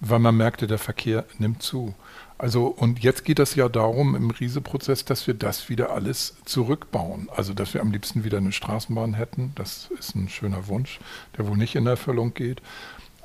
weil 0.00 0.18
man 0.18 0.36
merkte, 0.36 0.66
der 0.66 0.78
Verkehr 0.78 1.24
nimmt 1.38 1.62
zu. 1.62 1.94
Also 2.40 2.68
und 2.68 3.00
jetzt 3.00 3.26
geht 3.26 3.38
es 3.38 3.54
ja 3.54 3.68
darum 3.68 4.14
im 4.14 4.30
Riese-Prozess, 4.30 5.04
dass 5.04 5.26
wir 5.26 5.34
das 5.34 5.68
wieder 5.68 5.90
alles 5.90 6.36
zurückbauen. 6.46 7.28
Also 7.36 7.52
dass 7.52 7.74
wir 7.74 7.82
am 7.82 7.92
liebsten 7.92 8.24
wieder 8.24 8.38
eine 8.38 8.52
Straßenbahn 8.52 9.12
hätten. 9.12 9.52
Das 9.56 9.90
ist 9.98 10.14
ein 10.14 10.30
schöner 10.30 10.66
Wunsch, 10.66 11.00
der 11.36 11.46
wohl 11.46 11.58
nicht 11.58 11.76
in 11.76 11.86
Erfüllung 11.86 12.32
geht. 12.32 12.62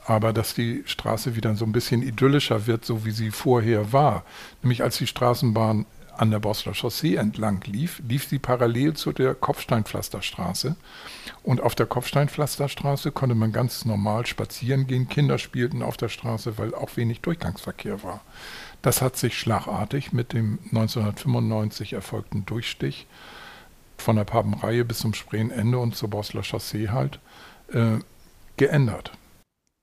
Aber 0.05 0.33
dass 0.33 0.53
die 0.53 0.83
Straße 0.85 1.37
wieder 1.37 1.55
so 1.55 1.63
ein 1.63 1.71
bisschen 1.71 2.03
idyllischer 2.03 2.67
wird, 2.67 2.83
so 2.83 3.05
wie 3.05 3.11
sie 3.11 3.31
vorher 3.31 3.93
war. 3.93 4.25
Nämlich 4.61 4.83
als 4.83 4.97
die 4.97 5.07
Straßenbahn 5.07 5.85
an 6.17 6.31
der 6.31 6.39
Bosler 6.39 6.73
Chaussee 6.73 7.15
entlang 7.15 7.61
lief, 7.65 8.01
lief 8.05 8.27
sie 8.27 8.39
parallel 8.39 8.95
zu 8.95 9.13
der 9.13 9.33
Kopfsteinpflasterstraße. 9.33 10.75
Und 11.41 11.61
auf 11.61 11.73
der 11.73 11.85
Kopfsteinpflasterstraße 11.85 13.13
konnte 13.13 13.35
man 13.35 13.53
ganz 13.53 13.85
normal 13.85 14.25
spazieren 14.25 14.87
gehen. 14.87 15.07
Kinder 15.07 15.37
spielten 15.37 15.81
auf 15.81 15.95
der 15.95 16.09
Straße, 16.09 16.57
weil 16.57 16.75
auch 16.75 16.97
wenig 16.97 17.21
Durchgangsverkehr 17.21 18.03
war. 18.03 18.19
Das 18.85 19.01
hat 19.01 19.17
sich 19.17 19.39
schlagartig 19.39 20.13
mit 20.13 20.31
dem 20.31 20.59
1995 20.65 21.93
erfolgten 21.93 22.45
Durchstich 22.45 23.07
von 23.97 24.15
der 24.15 24.25
Papenreihe 24.25 24.85
bis 24.85 24.99
zum 24.99 25.15
Spreenende 25.15 25.79
und 25.79 25.95
zur 25.95 26.11
Bosler 26.11 26.43
Chaussee 26.43 26.89
halt 26.89 27.19
äh, 27.73 27.97
geändert. 28.57 29.11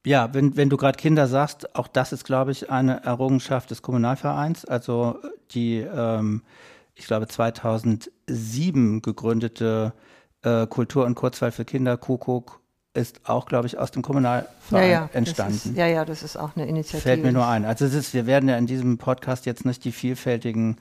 Ja, 0.06 0.32
wenn, 0.34 0.56
wenn 0.56 0.70
du 0.70 0.76
gerade 0.76 0.96
Kinder 0.96 1.26
sagst, 1.26 1.74
auch 1.74 1.88
das 1.88 2.12
ist, 2.12 2.22
glaube 2.22 2.52
ich, 2.52 2.70
eine 2.70 3.02
Errungenschaft 3.02 3.72
des 3.72 3.82
Kommunalvereins. 3.82 4.66
Also 4.66 5.18
die, 5.50 5.78
ähm, 5.78 6.42
ich 6.94 7.08
glaube, 7.08 7.26
2007 7.26 9.02
gegründete 9.02 9.94
äh, 10.42 10.68
Kultur- 10.68 11.06
und 11.06 11.16
Kurzweil 11.16 11.50
für 11.50 11.64
Kinder, 11.64 11.96
Kuckuck, 11.96 12.60
ist 12.94 13.20
auch, 13.24 13.46
glaube 13.46 13.66
ich, 13.66 13.78
aus 13.78 13.90
dem 13.90 14.02
Kommunalverein 14.02 14.46
ja, 14.70 14.82
ja, 14.86 15.10
entstanden. 15.12 15.54
Ist, 15.54 15.76
ja, 15.76 15.86
ja, 15.86 16.04
das 16.04 16.22
ist 16.22 16.36
auch 16.36 16.50
eine 16.56 16.66
Initiative. 16.66 17.00
Fällt 17.00 17.22
mir 17.22 17.32
nur 17.32 17.46
ein. 17.46 17.64
Also 17.64 17.86
ist, 17.86 18.12
wir 18.12 18.26
werden 18.26 18.48
ja 18.48 18.56
in 18.56 18.66
diesem 18.66 18.98
Podcast 18.98 19.46
jetzt 19.46 19.64
nicht 19.64 19.84
die 19.84 19.92
vielfältigen 19.92 20.76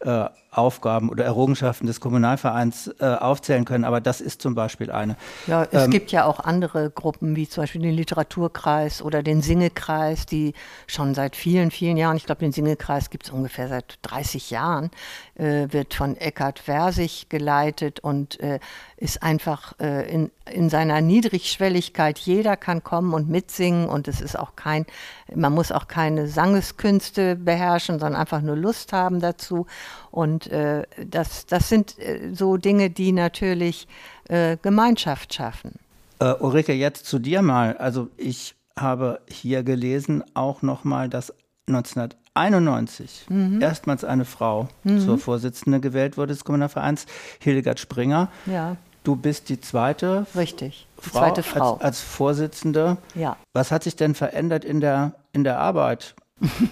äh, 0.00 0.26
Aufgaben 0.56 1.10
oder 1.10 1.24
Errungenschaften 1.24 1.86
des 1.86 2.00
Kommunalvereins 2.00 2.94
äh, 3.00 3.04
aufzählen 3.04 3.64
können, 3.64 3.84
aber 3.84 4.00
das 4.00 4.20
ist 4.20 4.40
zum 4.40 4.54
Beispiel 4.54 4.90
eine. 4.90 5.16
Ja, 5.46 5.66
es 5.70 5.84
ähm, 5.84 5.90
gibt 5.90 6.12
ja 6.12 6.24
auch 6.24 6.40
andere 6.40 6.90
Gruppen, 6.90 7.36
wie 7.36 7.48
zum 7.48 7.62
Beispiel 7.62 7.82
den 7.82 7.94
Literaturkreis 7.94 9.02
oder 9.02 9.22
den 9.22 9.42
Singekreis, 9.42 10.26
die 10.26 10.54
schon 10.86 11.14
seit 11.14 11.36
vielen, 11.36 11.70
vielen 11.70 11.96
Jahren, 11.96 12.16
ich 12.16 12.26
glaube, 12.26 12.40
den 12.40 12.52
Singekreis 12.52 13.10
gibt 13.10 13.26
es 13.26 13.30
ungefähr 13.30 13.68
seit 13.68 13.98
30 14.02 14.50
Jahren, 14.50 14.90
äh, 15.34 15.66
wird 15.70 15.94
von 15.94 16.16
Eckhard 16.16 16.58
Versich 16.58 17.28
geleitet 17.28 18.00
und 18.00 18.40
äh, 18.40 18.58
ist 18.96 19.22
einfach 19.22 19.74
äh, 19.78 20.10
in, 20.10 20.30
in 20.50 20.70
seiner 20.70 21.00
Niedrigschwelligkeit. 21.00 22.18
Jeder 22.18 22.56
kann 22.56 22.82
kommen 22.82 23.12
und 23.12 23.28
mitsingen 23.28 23.88
und 23.88 24.08
es 24.08 24.20
ist 24.20 24.38
auch 24.38 24.56
kein, 24.56 24.86
man 25.34 25.52
muss 25.52 25.70
auch 25.70 25.86
keine 25.86 26.28
Sangeskünste 26.28 27.36
beherrschen, 27.36 27.98
sondern 27.98 28.20
einfach 28.20 28.40
nur 28.40 28.56
Lust 28.56 28.92
haben 28.92 29.20
dazu. 29.20 29.66
Und 30.16 30.46
äh, 30.46 30.84
das, 31.06 31.44
das 31.44 31.68
sind 31.68 31.98
äh, 31.98 32.30
so 32.32 32.56
Dinge, 32.56 32.88
die 32.88 33.12
natürlich 33.12 33.86
äh, 34.30 34.56
Gemeinschaft 34.56 35.34
schaffen. 35.34 35.72
Äh, 36.20 36.32
Ulrike, 36.32 36.72
jetzt 36.72 37.04
zu 37.04 37.18
dir 37.18 37.42
mal. 37.42 37.76
Also 37.76 38.08
ich 38.16 38.54
habe 38.78 39.20
hier 39.28 39.62
gelesen 39.62 40.24
auch 40.32 40.62
nochmal, 40.62 41.10
dass 41.10 41.34
1991 41.66 43.26
mhm. 43.28 43.60
erstmals 43.60 44.04
eine 44.04 44.24
Frau 44.24 44.68
mhm. 44.84 45.00
zur 45.00 45.18
Vorsitzende 45.18 45.80
gewählt 45.80 46.16
wurde 46.16 46.32
des 46.32 46.44
Kommunalvereins, 46.44 47.04
Hildegard 47.40 47.78
Springer. 47.78 48.30
Ja. 48.46 48.78
Du 49.04 49.16
bist 49.16 49.50
die 49.50 49.60
zweite, 49.60 50.26
Richtig, 50.34 50.86
die 50.96 51.10
Frau, 51.10 51.18
zweite 51.18 51.42
Frau 51.42 51.74
als, 51.74 51.82
als 51.82 52.00
Vorsitzende. 52.00 52.96
Ja. 53.14 53.36
Was 53.52 53.70
hat 53.70 53.82
sich 53.82 53.96
denn 53.96 54.14
verändert 54.14 54.64
in 54.64 54.80
der, 54.80 55.12
in 55.34 55.44
der 55.44 55.58
Arbeit? 55.58 56.14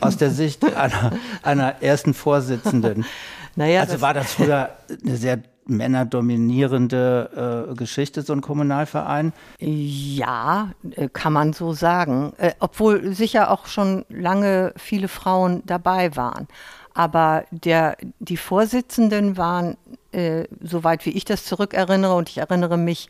Aus 0.00 0.16
der 0.16 0.30
Sicht 0.30 0.64
einer, 0.64 1.12
einer 1.42 1.82
ersten 1.82 2.14
Vorsitzenden. 2.14 3.04
Naja, 3.56 3.82
also 3.82 4.00
war 4.00 4.14
das 4.14 4.32
früher 4.32 4.70
eine 5.04 5.16
sehr 5.16 5.38
männerdominierende 5.66 7.68
äh, 7.70 7.74
Geschichte, 7.74 8.22
so 8.22 8.32
ein 8.32 8.40
Kommunalverein? 8.40 9.32
Ja, 9.60 10.72
äh, 10.90 11.08
kann 11.08 11.32
man 11.32 11.52
so 11.52 11.72
sagen. 11.72 12.32
Äh, 12.36 12.54
obwohl 12.58 13.14
sicher 13.14 13.52
auch 13.52 13.66
schon 13.66 14.04
lange 14.08 14.74
viele 14.76 15.06
Frauen 15.08 15.62
dabei 15.66 16.16
waren. 16.16 16.48
Aber 16.94 17.44
der, 17.50 17.96
die 18.20 18.36
Vorsitzenden 18.36 19.36
waren, 19.36 19.76
äh, 20.12 20.44
soweit 20.60 21.04
wie 21.06 21.10
ich 21.10 21.24
das 21.24 21.44
zurückerinnere, 21.44 22.14
und 22.14 22.28
ich 22.28 22.38
erinnere 22.38 22.76
mich 22.76 23.08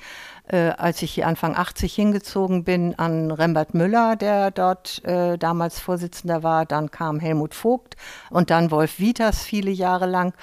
äh, 0.48 0.70
als 0.70 1.02
ich 1.02 1.12
hier 1.12 1.26
Anfang 1.26 1.56
80 1.56 1.94
hingezogen 1.94 2.64
bin, 2.64 2.98
an 2.98 3.30
Rembert 3.30 3.74
Müller, 3.74 4.16
der 4.16 4.50
dort 4.50 5.04
äh, 5.04 5.38
damals 5.38 5.80
Vorsitzender 5.80 6.42
war. 6.42 6.66
Dann 6.66 6.90
kam 6.90 7.18
Helmut 7.18 7.54
Vogt 7.54 7.96
und 8.30 8.50
dann 8.50 8.70
Wolf 8.70 8.98
Wieters 8.98 9.42
viele 9.42 9.70
Jahre 9.70 10.06
lang. 10.06 10.34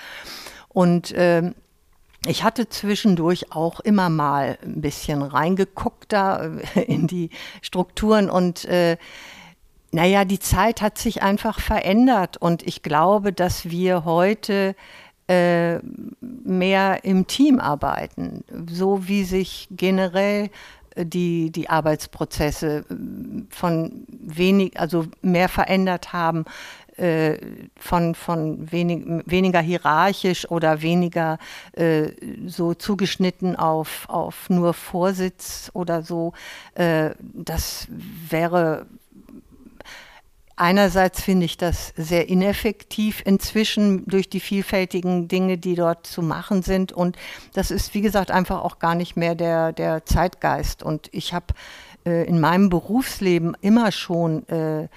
Und 0.70 1.12
äh, 1.12 1.52
ich 2.26 2.44
hatte 2.44 2.70
zwischendurch 2.70 3.52
auch 3.52 3.80
immer 3.80 4.10
mal 4.10 4.58
ein 4.64 4.82
bisschen 4.82 5.22
reingeguckt 5.22 6.14
da 6.14 6.46
äh, 6.76 6.82
in 6.82 7.08
die 7.08 7.30
Strukturen 7.62 8.30
und 8.30 8.66
äh, 8.66 8.98
naja, 9.94 10.24
die 10.24 10.40
Zeit 10.40 10.82
hat 10.82 10.98
sich 10.98 11.22
einfach 11.22 11.60
verändert 11.60 12.38
und 12.38 12.64
ich 12.66 12.82
glaube, 12.82 13.34
dass 13.34 13.70
wir 13.70 14.06
heute 14.06 14.76
äh, 15.32 15.80
mehr 16.20 17.06
im 17.06 17.26
Team 17.26 17.60
arbeiten, 17.60 18.44
so 18.70 19.08
wie 19.08 19.24
sich 19.24 19.70
generell 19.72 20.50
äh, 20.96 21.06
die, 21.06 21.52
die 21.52 21.70
Arbeitsprozesse 21.70 22.84
äh, 22.90 22.94
von 23.50 24.06
wenig, 24.10 24.78
also 24.78 25.06
mehr 25.22 25.48
verändert 25.48 26.12
haben, 26.12 26.44
äh, 26.98 27.38
von, 27.78 28.14
von 28.14 28.70
wenig, 28.74 29.06
weniger 29.26 29.62
hierarchisch 29.62 30.52
oder 30.52 30.82
weniger 30.82 31.38
äh, 31.72 32.10
so 32.46 32.74
zugeschnitten 32.74 33.56
auf, 33.56 34.10
auf 34.10 34.50
nur 34.50 34.74
Vorsitz 34.74 35.72
oder 35.74 36.04
so. 36.04 36.34
Äh, 36.76 37.12
das 37.22 37.88
wäre 38.30 38.86
Einerseits 40.62 41.24
finde 41.24 41.48
ich 41.48 41.58
das 41.58 41.92
sehr 41.98 42.30
ineffektiv 42.30 43.24
inzwischen 43.26 44.06
durch 44.06 44.30
die 44.30 44.40
vielfältigen 44.40 45.28
Dinge, 45.28 45.58
die 45.58 45.74
dort 45.74 46.06
zu 46.06 46.22
machen 46.22 46.62
sind. 46.62 46.92
Und 46.92 47.18
das 47.54 47.72
ist, 47.72 47.96
wie 47.96 48.02
gesagt, 48.02 48.30
einfach 48.30 48.64
auch 48.64 48.78
gar 48.78 48.94
nicht 48.94 49.18
mehr 49.18 49.34
der, 49.34 49.74
der 49.74 50.06
Zeitgeist. 50.06 50.84
Und 50.84 51.10
ich 51.14 51.34
habe 51.34 51.48
äh, 52.06 52.28
in 52.28 52.40
meinem 52.40 52.70
Berufsleben 52.70 53.58
immer 53.62 53.92
schon 53.92 54.48
äh, 54.50 54.88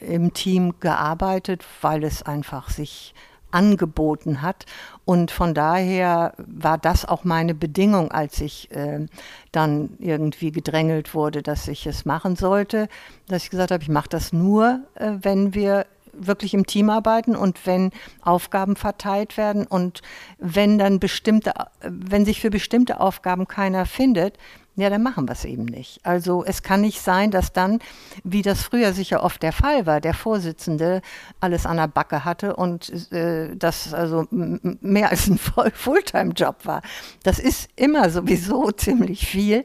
im 0.00 0.32
Team 0.32 0.80
gearbeitet, 0.80 1.64
weil 1.82 2.02
es 2.02 2.24
einfach 2.24 2.68
sich 2.68 3.14
angeboten 3.52 4.42
hat. 4.42 4.66
Und 5.04 5.30
von 5.32 5.52
daher 5.52 6.34
war 6.38 6.78
das 6.78 7.04
auch 7.04 7.24
meine 7.24 7.54
Bedingung, 7.54 8.12
als 8.12 8.40
ich 8.40 8.70
äh, 8.70 9.06
dann 9.50 9.90
irgendwie 9.98 10.52
gedrängelt 10.52 11.14
wurde, 11.14 11.42
dass 11.42 11.66
ich 11.66 11.86
es 11.86 12.04
machen 12.04 12.36
sollte, 12.36 12.88
dass 13.26 13.44
ich 13.44 13.50
gesagt 13.50 13.72
habe, 13.72 13.82
ich 13.82 13.88
mache 13.88 14.08
das 14.08 14.32
nur, 14.32 14.80
äh, 14.94 15.12
wenn 15.20 15.54
wir 15.54 15.86
wirklich 16.12 16.54
im 16.54 16.66
Team 16.66 16.90
arbeiten 16.90 17.34
und 17.34 17.66
wenn 17.66 17.90
Aufgaben 18.20 18.76
verteilt 18.76 19.36
werden 19.36 19.66
und 19.66 20.02
wenn 20.38 20.78
dann 20.78 21.00
bestimmte, 21.00 21.52
wenn 21.80 22.24
sich 22.24 22.40
für 22.40 22.50
bestimmte 22.50 23.00
Aufgaben 23.00 23.48
keiner 23.48 23.86
findet, 23.86 24.36
ja, 24.74 24.88
dann 24.88 25.02
machen 25.02 25.28
wir 25.28 25.32
es 25.32 25.44
eben 25.44 25.66
nicht. 25.66 26.00
Also 26.02 26.44
es 26.44 26.62
kann 26.62 26.80
nicht 26.80 27.02
sein, 27.02 27.30
dass 27.30 27.52
dann, 27.52 27.80
wie 28.24 28.40
das 28.40 28.62
früher 28.62 28.94
sicher 28.94 29.22
oft 29.22 29.42
der 29.42 29.52
Fall 29.52 29.84
war, 29.84 30.00
der 30.00 30.14
Vorsitzende 30.14 31.02
alles 31.40 31.66
an 31.66 31.76
der 31.76 31.88
Backe 31.88 32.24
hatte 32.24 32.56
und 32.56 33.12
äh, 33.12 33.54
das 33.54 33.92
also 33.92 34.26
mehr 34.30 35.10
als 35.10 35.28
ein 35.28 35.38
Fulltime-Job 35.38 36.64
war. 36.64 36.80
Das 37.22 37.38
ist 37.38 37.68
immer 37.76 38.08
sowieso 38.08 38.70
ziemlich 38.76 39.26
viel, 39.26 39.64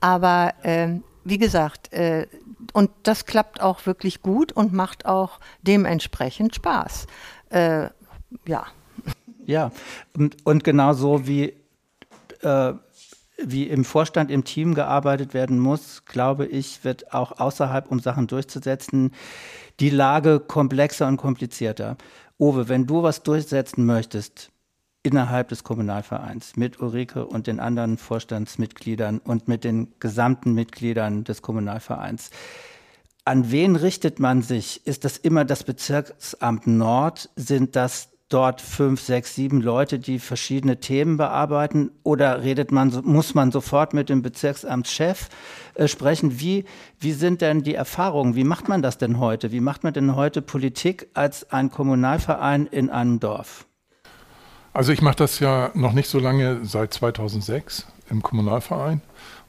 aber 0.00 0.54
äh, 0.62 1.00
wie 1.24 1.38
gesagt, 1.38 1.92
äh, 1.92 2.28
und 2.72 2.90
das 3.02 3.26
klappt 3.26 3.60
auch 3.60 3.86
wirklich 3.86 4.22
gut 4.22 4.52
und 4.52 4.72
macht 4.72 5.06
auch 5.06 5.40
dementsprechend 5.62 6.54
Spaß. 6.54 7.06
Äh, 7.50 7.88
ja. 8.46 8.66
Ja, 9.46 9.72
und, 10.16 10.36
und 10.46 10.64
genauso 10.64 11.26
wie 11.26 11.54
äh, 12.40 12.72
wie 13.42 13.64
im 13.64 13.84
Vorstand, 13.84 14.30
im 14.30 14.44
Team 14.44 14.74
gearbeitet 14.74 15.34
werden 15.34 15.58
muss, 15.58 16.04
glaube 16.04 16.46
ich, 16.46 16.84
wird 16.84 17.12
auch 17.12 17.38
außerhalb, 17.38 17.90
um 17.90 18.00
Sachen 18.00 18.26
durchzusetzen, 18.26 19.12
die 19.80 19.90
Lage 19.90 20.40
komplexer 20.40 21.06
und 21.08 21.16
komplizierter. 21.16 21.96
Owe, 22.38 22.68
wenn 22.68 22.86
du 22.86 23.02
was 23.02 23.22
durchsetzen 23.22 23.86
möchtest 23.86 24.50
innerhalb 25.02 25.48
des 25.48 25.64
Kommunalvereins 25.64 26.56
mit 26.56 26.80
Ulrike 26.80 27.26
und 27.26 27.46
den 27.46 27.60
anderen 27.60 27.98
Vorstandsmitgliedern 27.98 29.18
und 29.18 29.48
mit 29.48 29.64
den 29.64 29.92
gesamten 30.00 30.54
Mitgliedern 30.54 31.24
des 31.24 31.42
Kommunalvereins, 31.42 32.30
an 33.24 33.50
wen 33.50 33.76
richtet 33.76 34.18
man 34.18 34.42
sich? 34.42 34.86
Ist 34.86 35.04
das 35.04 35.16
immer 35.16 35.44
das 35.44 35.64
Bezirksamt 35.64 36.66
Nord? 36.66 37.30
Sind 37.36 37.74
das 37.74 38.10
dort 38.28 38.60
fünf, 38.60 39.00
sechs, 39.00 39.34
sieben 39.34 39.60
Leute, 39.60 39.98
die 39.98 40.18
verschiedene 40.18 40.80
Themen 40.80 41.16
bearbeiten? 41.16 41.90
Oder 42.02 42.42
redet 42.42 42.72
man, 42.72 42.92
muss 43.04 43.34
man 43.34 43.52
sofort 43.52 43.94
mit 43.94 44.08
dem 44.08 44.22
Bezirksamtschef 44.22 45.28
äh, 45.74 45.88
sprechen? 45.88 46.40
Wie, 46.40 46.64
wie 46.98 47.12
sind 47.12 47.40
denn 47.40 47.62
die 47.62 47.74
Erfahrungen? 47.74 48.34
Wie 48.34 48.44
macht 48.44 48.68
man 48.68 48.82
das 48.82 48.98
denn 48.98 49.18
heute? 49.18 49.52
Wie 49.52 49.60
macht 49.60 49.84
man 49.84 49.92
denn 49.92 50.16
heute 50.16 50.42
Politik 50.42 51.08
als 51.14 51.50
ein 51.50 51.70
Kommunalverein 51.70 52.66
in 52.66 52.90
einem 52.90 53.20
Dorf? 53.20 53.66
Also 54.72 54.92
ich 54.92 55.02
mache 55.02 55.16
das 55.16 55.38
ja 55.38 55.70
noch 55.74 55.92
nicht 55.92 56.08
so 56.08 56.18
lange, 56.18 56.64
seit 56.64 56.92
2006 56.92 57.86
im 58.10 58.22
Kommunalverein. 58.22 59.02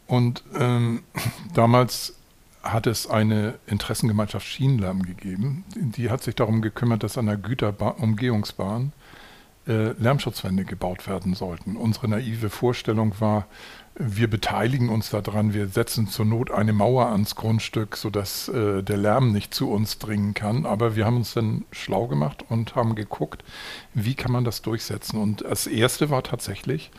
Und 0.07 0.43
ähm, 0.57 1.03
damals 1.53 2.14
hat 2.65 2.87
es 2.87 3.07
eine 3.07 3.55
Interessengemeinschaft 3.67 4.45
Schienenlärm 4.45 5.03
gegeben. 5.03 5.63
Die 5.75 6.09
hat 6.09 6.23
sich 6.23 6.35
darum 6.35 6.61
gekümmert, 6.61 7.03
dass 7.03 7.17
an 7.17 7.27
der 7.27 7.37
Güterumgehungsbahn 7.37 8.91
äh, 9.67 9.91
Lärmschutzwände 9.91 10.65
gebaut 10.65 11.07
werden 11.07 11.35
sollten. 11.35 11.77
Unsere 11.77 12.07
naive 12.07 12.49
Vorstellung 12.49 13.13
war, 13.19 13.47
wir 13.97 14.29
beteiligen 14.29 14.89
uns 14.89 15.09
daran, 15.09 15.53
wir 15.53 15.67
setzen 15.67 16.07
zur 16.07 16.25
Not 16.25 16.51
eine 16.51 16.73
Mauer 16.73 17.07
ans 17.07 17.35
Grundstück, 17.35 17.95
sodass 17.95 18.49
äh, 18.49 18.83
der 18.83 18.97
Lärm 18.97 19.31
nicht 19.31 19.53
zu 19.53 19.71
uns 19.71 19.99
dringen 19.99 20.33
kann. 20.33 20.65
Aber 20.65 20.95
wir 20.95 21.05
haben 21.05 21.17
uns 21.17 21.33
dann 21.33 21.65
schlau 21.71 22.07
gemacht 22.07 22.43
und 22.49 22.75
haben 22.75 22.95
geguckt, 22.95 23.43
wie 23.93 24.15
kann 24.15 24.31
man 24.31 24.43
das 24.43 24.61
durchsetzen. 24.61 25.21
Und 25.21 25.41
das 25.41 25.67
Erste 25.67 26.09
war 26.09 26.23
tatsächlich, 26.23 26.91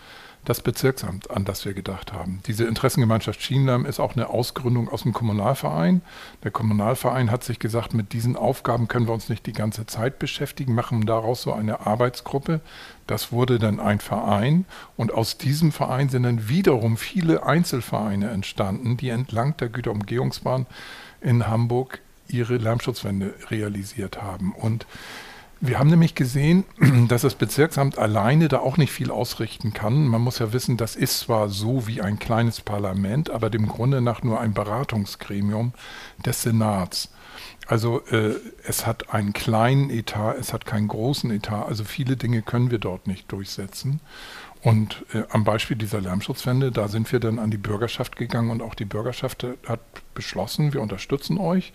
das 0.46 0.60
Bezirksamt, 0.60 1.30
an 1.32 1.44
das 1.44 1.64
wir 1.64 1.74
gedacht 1.74 2.12
haben. 2.12 2.40
Diese 2.46 2.64
Interessengemeinschaft 2.64 3.42
Schienenlärm 3.42 3.84
ist 3.84 3.98
auch 3.98 4.14
eine 4.14 4.30
Ausgründung 4.30 4.88
aus 4.88 5.02
dem 5.02 5.12
Kommunalverein. 5.12 6.02
Der 6.44 6.52
Kommunalverein 6.52 7.32
hat 7.32 7.42
sich 7.42 7.58
gesagt, 7.58 7.94
mit 7.94 8.12
diesen 8.12 8.36
Aufgaben 8.36 8.86
können 8.86 9.08
wir 9.08 9.12
uns 9.12 9.28
nicht 9.28 9.44
die 9.46 9.52
ganze 9.52 9.86
Zeit 9.86 10.20
beschäftigen, 10.20 10.74
machen 10.74 11.04
daraus 11.04 11.42
so 11.42 11.52
eine 11.52 11.84
Arbeitsgruppe. 11.84 12.60
Das 13.08 13.32
wurde 13.32 13.58
dann 13.58 13.80
ein 13.80 13.98
Verein 13.98 14.66
und 14.96 15.12
aus 15.12 15.36
diesem 15.36 15.72
Verein 15.72 16.08
sind 16.08 16.22
dann 16.22 16.48
wiederum 16.48 16.96
viele 16.96 17.44
Einzelvereine 17.44 18.30
entstanden, 18.30 18.96
die 18.96 19.08
entlang 19.08 19.56
der 19.56 19.68
Güterumgehungsbahn 19.68 20.66
in 21.20 21.48
Hamburg 21.48 22.00
ihre 22.28 22.56
Lärmschutzwände 22.56 23.34
realisiert 23.50 24.22
haben. 24.22 24.52
Und 24.52 24.86
wir 25.60 25.78
haben 25.78 25.90
nämlich 25.90 26.14
gesehen, 26.14 26.64
dass 27.08 27.22
das 27.22 27.34
Bezirksamt 27.34 27.98
alleine 27.98 28.48
da 28.48 28.58
auch 28.58 28.76
nicht 28.76 28.92
viel 28.92 29.10
ausrichten 29.10 29.72
kann. 29.72 30.06
Man 30.06 30.20
muss 30.20 30.38
ja 30.38 30.52
wissen, 30.52 30.76
das 30.76 30.96
ist 30.96 31.20
zwar 31.20 31.48
so 31.48 31.86
wie 31.86 32.02
ein 32.02 32.18
kleines 32.18 32.60
Parlament, 32.60 33.30
aber 33.30 33.50
dem 33.50 33.66
Grunde 33.66 34.00
nach 34.00 34.22
nur 34.22 34.40
ein 34.40 34.54
Beratungsgremium 34.54 35.72
des 36.24 36.42
Senats. 36.42 37.10
Also 37.66 38.00
äh, 38.06 38.34
es 38.64 38.86
hat 38.86 39.12
einen 39.12 39.32
kleinen 39.32 39.90
Etat, 39.90 40.36
es 40.38 40.52
hat 40.52 40.66
keinen 40.66 40.88
großen 40.88 41.30
Etat, 41.30 41.66
also 41.66 41.84
viele 41.84 42.16
Dinge 42.16 42.42
können 42.42 42.70
wir 42.70 42.78
dort 42.78 43.06
nicht 43.06 43.30
durchsetzen. 43.32 44.00
Und 44.62 45.04
äh, 45.12 45.22
am 45.30 45.44
Beispiel 45.44 45.76
dieser 45.76 46.00
Lärmschutzwände, 46.00 46.72
da 46.72 46.88
sind 46.88 47.10
wir 47.12 47.20
dann 47.20 47.38
an 47.38 47.50
die 47.50 47.56
Bürgerschaft 47.56 48.16
gegangen 48.16 48.50
und 48.50 48.62
auch 48.62 48.74
die 48.74 48.84
Bürgerschaft 48.84 49.46
hat 49.66 49.80
beschlossen, 50.14 50.72
wir 50.72 50.80
unterstützen 50.80 51.38
euch. 51.38 51.72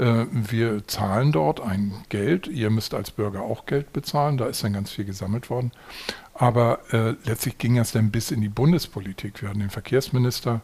Äh, 0.00 0.26
wir 0.30 0.86
zahlen 0.88 1.30
dort 1.30 1.60
ein 1.60 1.92
Geld. 2.08 2.46
Ihr 2.46 2.70
müsst 2.70 2.94
als 2.94 3.10
Bürger 3.10 3.42
auch 3.42 3.66
Geld 3.66 3.92
bezahlen. 3.92 4.38
Da 4.38 4.46
ist 4.46 4.64
dann 4.64 4.72
ganz 4.72 4.90
viel 4.90 5.04
gesammelt 5.04 5.50
worden. 5.50 5.72
Aber 6.32 6.80
äh, 6.90 7.16
letztlich 7.24 7.58
ging 7.58 7.76
es 7.76 7.92
dann 7.92 8.10
bis 8.10 8.30
in 8.30 8.40
die 8.40 8.48
Bundespolitik. 8.48 9.42
Wir 9.42 9.50
hatten 9.50 9.60
den 9.60 9.68
Verkehrsminister, 9.68 10.62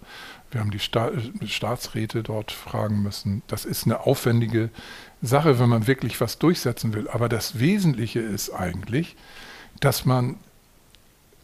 wir 0.51 0.61
haben 0.61 0.70
die 0.70 0.79
Sta 0.79 1.11
Staatsräte 1.44 2.22
dort 2.22 2.51
fragen 2.51 3.03
müssen. 3.03 3.42
Das 3.46 3.66
ist 3.66 3.85
eine 3.85 4.07
aufwendige 4.07 4.70
Sache, 5.20 5.59
wenn 5.59 5.68
man 5.68 5.87
wirklich 5.87 6.18
was 6.18 6.38
durchsetzen 6.38 6.94
will. 6.94 7.09
Aber 7.09 7.29
das 7.29 7.59
Wesentliche 7.59 8.20
ist 8.20 8.51
eigentlich, 8.51 9.16
dass 9.81 10.07
man 10.07 10.37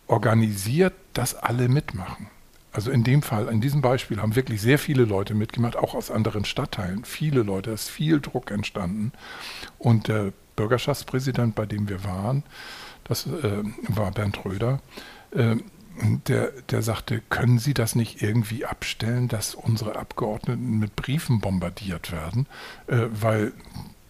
organisiert, 0.07 0.95
dass 1.13 1.35
alle 1.35 1.69
mitmachen. 1.69 2.29
Also 2.73 2.91
in 2.91 3.05
dem 3.05 3.23
Fall, 3.23 3.49
in 3.49 3.61
diesem 3.61 3.83
Beispiel 3.83 4.21
haben 4.21 4.35
wirklich 4.35 4.63
sehr 4.63 4.79
viele 4.79 5.05
Leute 5.05 5.35
mitgemacht, 5.35 5.77
auch 5.77 5.95
aus 5.95 6.11
anderen 6.11 6.45
Stadtteilen. 6.45 7.05
Viele 7.05 7.43
Leute, 7.43 7.71
es 7.71 7.85
ist 7.85 7.91
viel 7.91 8.21
Druck 8.21 8.51
entstanden. 8.51 9.13
Und 9.79 10.09
der 10.09 10.33
Bürgerschaftspräsident, 10.57 11.55
bei 11.55 11.67
dem 11.67 11.89
wir 11.89 12.03
waren, 12.05 12.45
das 13.05 13.27
äh, 13.27 13.63
war 13.89 14.11
Bernd 14.13 14.45
Röder, 14.45 14.81
äh, 15.33 15.57
der, 16.27 16.53
der 16.71 16.83
sagte, 16.83 17.21
können 17.29 17.59
Sie 17.59 17.75
das 17.75 17.95
nicht 17.95 18.23
irgendwie 18.23 18.65
abstellen, 18.65 19.29
dass 19.29 19.55
unsere 19.55 19.97
Abgeordneten 19.97 20.79
mit 20.79 20.97
Briefen 20.97 21.41
bombardiert 21.41 22.13
werden, 22.13 22.47
äh, 22.87 23.07
weil 23.11 23.53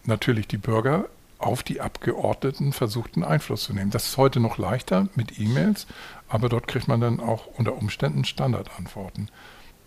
natürlich 0.05 0.47
die 0.47 0.57
Bürger 0.57 1.09
auf 1.43 1.63
die 1.63 1.81
Abgeordneten 1.81 2.73
versuchten 2.73 3.23
Einfluss 3.23 3.65
zu 3.65 3.73
nehmen. 3.73 3.91
Das 3.91 4.07
ist 4.07 4.17
heute 4.17 4.39
noch 4.39 4.57
leichter 4.57 5.07
mit 5.15 5.39
E-Mails, 5.39 5.87
aber 6.27 6.49
dort 6.49 6.67
kriegt 6.67 6.87
man 6.87 7.01
dann 7.01 7.19
auch 7.19 7.47
unter 7.57 7.75
Umständen 7.75 8.25
Standardantworten. 8.25 9.29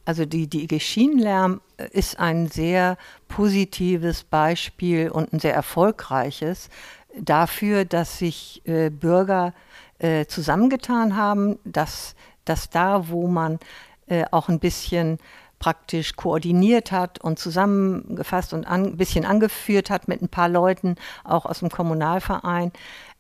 Also 0.05 0.25
die, 0.25 0.47
die 0.47 0.63
IG 0.65 0.79
Schienenlärm 0.79 1.61
ist 1.91 2.21
ein 2.21 2.47
sehr 2.47 2.97
positives 3.27 4.23
Beispiel 4.23 5.11
und 5.11 5.33
ein 5.33 5.41
sehr 5.41 5.55
erfolgreiches 5.55 6.71
dafür, 7.19 7.85
dass 7.85 8.19
sich 8.19 8.63
äh, 8.67 8.91
Bürger 8.91 9.53
äh, 9.99 10.27
zusammengetan 10.27 11.17
haben, 11.17 11.59
dass, 11.65 12.15
dass 12.45 12.71
da, 12.71 13.09
wo 13.09 13.27
man 13.27 13.59
äh, 14.07 14.25
auch 14.31 14.49
ein 14.49 14.61
bisschen 14.61 15.19
praktisch 15.59 16.17
koordiniert 16.17 16.93
hat 16.93 17.19
und 17.21 17.39
zusammengefasst 17.39 18.53
und 18.53 18.67
ein 18.67 18.97
bisschen 18.97 19.25
angeführt 19.25 19.91
hat 19.91 20.09
mit 20.09 20.23
ein 20.23 20.29
paar 20.29 20.49
Leuten, 20.49 20.97
auch 21.25 21.47
aus 21.47 21.61
dem 21.61 21.71
Kommunalverein, 21.71 22.73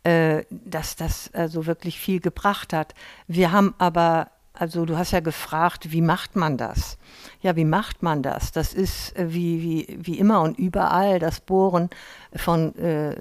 äh, 0.04 0.44
dass 0.50 0.96
das 0.96 1.30
also 1.32 1.66
wirklich 1.66 1.98
viel 1.98 2.20
gebracht 2.20 2.72
hat. 2.72 2.94
Wir 3.26 3.52
haben 3.52 3.74
aber, 3.78 4.28
also 4.52 4.84
du 4.84 4.96
hast 4.96 5.12
ja 5.12 5.20
gefragt, 5.20 5.90
wie 5.92 6.02
macht 6.02 6.36
man 6.36 6.56
das? 6.56 6.98
Ja, 7.40 7.56
wie 7.56 7.64
macht 7.64 8.02
man 8.02 8.22
das? 8.22 8.52
Das 8.52 8.74
ist 8.74 9.16
äh, 9.16 9.32
wie, 9.32 9.62
wie, 9.62 9.98
wie 10.00 10.18
immer 10.18 10.42
und 10.42 10.58
überall 10.58 11.18
das 11.18 11.40
Bohren 11.40 11.90
von, 12.34 12.76
äh, 12.76 13.16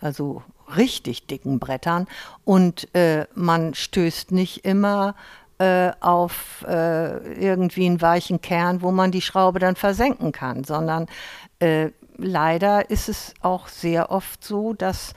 also 0.00 0.42
richtig 0.76 1.26
dicken 1.26 1.58
Brettern 1.58 2.06
und 2.44 2.94
äh, 2.94 3.26
man 3.34 3.74
stößt 3.74 4.32
nicht 4.32 4.64
immer 4.64 5.14
äh, 5.58 5.92
auf 6.00 6.64
äh, 6.68 7.34
irgendwie 7.34 7.86
einen 7.86 8.00
weichen 8.00 8.40
Kern, 8.40 8.82
wo 8.82 8.90
man 8.90 9.10
die 9.10 9.22
Schraube 9.22 9.58
dann 9.58 9.76
versenken 9.76 10.32
kann, 10.32 10.64
sondern 10.64 11.06
äh, 11.58 11.90
leider 12.16 12.90
ist 12.90 13.08
es 13.08 13.34
auch 13.40 13.68
sehr 13.68 14.10
oft 14.10 14.44
so, 14.44 14.72
dass 14.72 15.14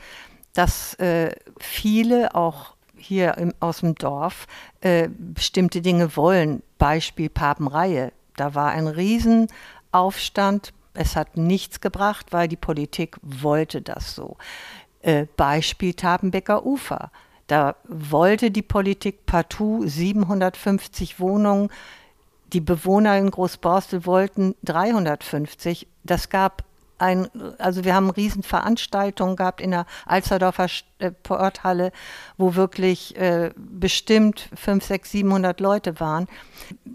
dass 0.54 0.96
äh, 0.96 1.36
viele 1.60 2.34
auch 2.34 2.76
hier 2.96 3.38
im, 3.38 3.54
aus 3.60 3.82
dem 3.82 3.94
Dorf 3.94 4.48
äh, 4.82 5.08
bestimmte 5.08 5.82
Dinge 5.82 6.16
wollen. 6.16 6.64
Beispiel 6.80 7.30
Papenreihe. 7.30 8.12
Da 8.36 8.56
war 8.56 8.72
ein 8.72 8.88
Riesenaufstand. 8.88 10.74
Es 10.96 11.16
hat 11.16 11.38
nichts 11.38 11.80
gebracht, 11.80 12.28
weil 12.32 12.48
die 12.48 12.56
Politik 12.56 13.18
wollte 13.22 13.84
das 13.84 14.16
so. 14.16 14.38
Äh, 15.02 15.28
Beispiel 15.38 15.94
Tabenbecker 15.94 16.66
Ufer. 16.66 17.12
Da 17.48 17.76
wollte 17.88 18.52
die 18.52 18.62
Politik 18.62 19.26
partout 19.26 19.88
750 19.88 21.20
Wohnungen. 21.20 21.70
Die 22.54 22.62
Bewohner 22.62 23.18
in 23.18 23.32
Großborstel 23.32 24.06
wollten 24.06 24.56
350. 24.64 25.88
Das 26.04 26.30
gab 26.30 26.64
ein, 27.00 27.30
also 27.58 27.84
wir 27.84 27.94
haben 27.94 28.10
Riesenveranstaltungen 28.10 29.36
gehabt 29.36 29.62
in 29.62 29.72
der 29.72 29.86
Alsterdorfer 30.06 30.68
äh, 31.00 31.12
Porthalle, 31.12 31.92
wo 32.38 32.56
wirklich 32.56 33.16
äh, 33.18 33.52
bestimmt 33.56 34.50
5, 34.56 34.84
6, 34.84 35.12
700 35.12 35.60
Leute 35.60 36.00
waren. 36.00 36.28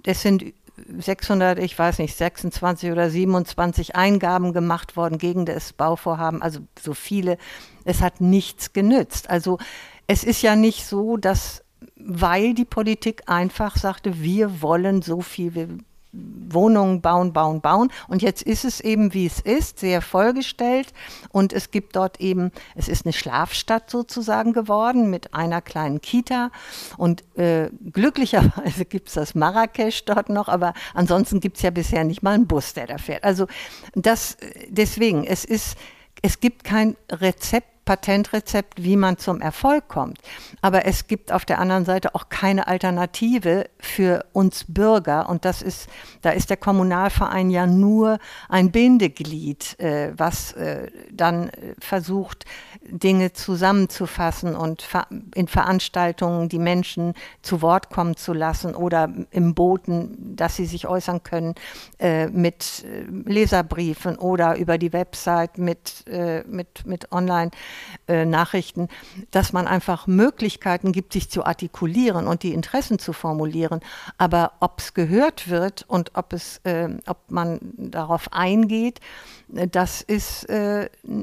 Es 0.04 0.22
sind 0.22 0.52
600, 0.98 1.58
ich 1.58 1.78
weiß 1.78 1.98
nicht, 1.98 2.16
26 2.16 2.90
oder 2.90 3.10
27 3.10 3.94
Eingaben 3.94 4.52
gemacht 4.52 4.96
worden 4.96 5.18
gegen 5.18 5.46
das 5.46 5.72
Bauvorhaben, 5.72 6.42
also 6.42 6.60
so 6.80 6.94
viele. 6.94 7.38
Es 7.84 8.00
hat 8.00 8.20
nichts 8.20 8.72
genützt. 8.72 9.30
Also 9.30 9.58
es 10.06 10.24
ist 10.24 10.42
ja 10.42 10.56
nicht 10.56 10.86
so, 10.86 11.16
dass, 11.16 11.62
weil 11.96 12.54
die 12.54 12.64
Politik 12.64 13.22
einfach 13.26 13.76
sagte, 13.76 14.20
wir 14.22 14.62
wollen 14.62 15.02
so 15.02 15.20
viel, 15.20 15.54
wir 15.54 15.68
Wohnungen 16.12 17.00
bauen, 17.00 17.32
bauen, 17.32 17.62
bauen. 17.62 17.90
Und 18.06 18.20
jetzt 18.20 18.42
ist 18.42 18.64
es 18.64 18.80
eben, 18.80 19.14
wie 19.14 19.24
es 19.24 19.40
ist, 19.40 19.78
sehr 19.78 20.02
vollgestellt. 20.02 20.92
Und 21.30 21.54
es 21.54 21.70
gibt 21.70 21.96
dort 21.96 22.20
eben, 22.20 22.52
es 22.74 22.88
ist 22.88 23.06
eine 23.06 23.14
Schlafstadt 23.14 23.90
sozusagen 23.90 24.52
geworden 24.52 25.08
mit 25.08 25.32
einer 25.32 25.62
kleinen 25.62 26.02
Kita. 26.02 26.50
Und 26.98 27.24
äh, 27.38 27.70
glücklicherweise 27.92 28.84
gibt 28.88 29.08
es 29.08 29.14
das 29.14 29.34
Marrakesch 29.34 30.04
dort 30.04 30.28
noch, 30.28 30.48
aber 30.48 30.74
ansonsten 30.92 31.40
gibt 31.40 31.56
es 31.56 31.62
ja 31.62 31.70
bisher 31.70 32.04
nicht 32.04 32.22
mal 32.22 32.34
einen 32.34 32.46
Bus, 32.46 32.74
der 32.74 32.86
da 32.86 32.98
fährt. 32.98 33.24
Also 33.24 33.46
das, 33.94 34.36
deswegen, 34.68 35.24
es 35.24 35.46
ist, 35.46 35.78
es 36.20 36.40
gibt 36.40 36.64
kein 36.64 36.96
Rezept 37.10 37.71
Patentrezept, 37.84 38.82
wie 38.82 38.96
man 38.96 39.18
zum 39.18 39.40
Erfolg 39.40 39.88
kommt. 39.88 40.18
Aber 40.60 40.86
es 40.86 41.06
gibt 41.06 41.32
auf 41.32 41.44
der 41.44 41.58
anderen 41.58 41.84
Seite 41.84 42.14
auch 42.14 42.28
keine 42.28 42.66
Alternative 42.68 43.66
für 43.80 44.24
uns 44.32 44.64
Bürger. 44.68 45.28
Und 45.28 45.44
das 45.44 45.62
ist, 45.62 45.88
da 46.20 46.30
ist 46.30 46.50
der 46.50 46.56
Kommunalverein 46.56 47.50
ja 47.50 47.66
nur 47.66 48.18
ein 48.48 48.70
Bindeglied, 48.70 49.78
äh, 49.80 50.12
was 50.16 50.52
äh, 50.52 50.90
dann 51.10 51.50
versucht, 51.80 52.44
Dinge 52.88 53.32
zusammenzufassen 53.32 54.56
und 54.56 54.86
in 55.34 55.48
Veranstaltungen 55.48 56.48
die 56.48 56.58
Menschen 56.58 57.14
zu 57.42 57.62
Wort 57.62 57.90
kommen 57.90 58.16
zu 58.16 58.32
lassen 58.32 58.74
oder 58.74 59.12
im 59.30 59.54
Boten, 59.54 60.36
dass 60.36 60.56
sie 60.56 60.66
sich 60.66 60.86
äußern 60.86 61.22
können 61.22 61.54
äh, 61.98 62.26
mit 62.26 62.84
äh, 62.84 63.04
Leserbriefen 63.30 64.16
oder 64.16 64.56
über 64.56 64.78
die 64.78 64.92
Website 64.92 65.58
mit, 65.58 66.06
äh, 66.08 66.42
mit, 66.44 66.86
mit 66.86 67.12
Online-Nachrichten, 67.12 68.88
dass 69.30 69.52
man 69.52 69.66
einfach 69.66 70.06
Möglichkeiten 70.06 70.92
gibt, 70.92 71.12
sich 71.12 71.30
zu 71.30 71.44
artikulieren 71.44 72.26
und 72.26 72.42
die 72.42 72.52
Interessen 72.52 72.98
zu 72.98 73.12
formulieren. 73.12 73.80
Aber 74.18 74.52
ob 74.60 74.80
es 74.80 74.94
gehört 74.94 75.48
wird 75.48 75.84
und 75.88 76.12
ob, 76.14 76.32
es, 76.32 76.60
ob 77.06 77.18
man 77.28 77.58
darauf 77.76 78.32
eingeht, 78.32 79.00
das 79.48 80.00
ist 80.00 80.46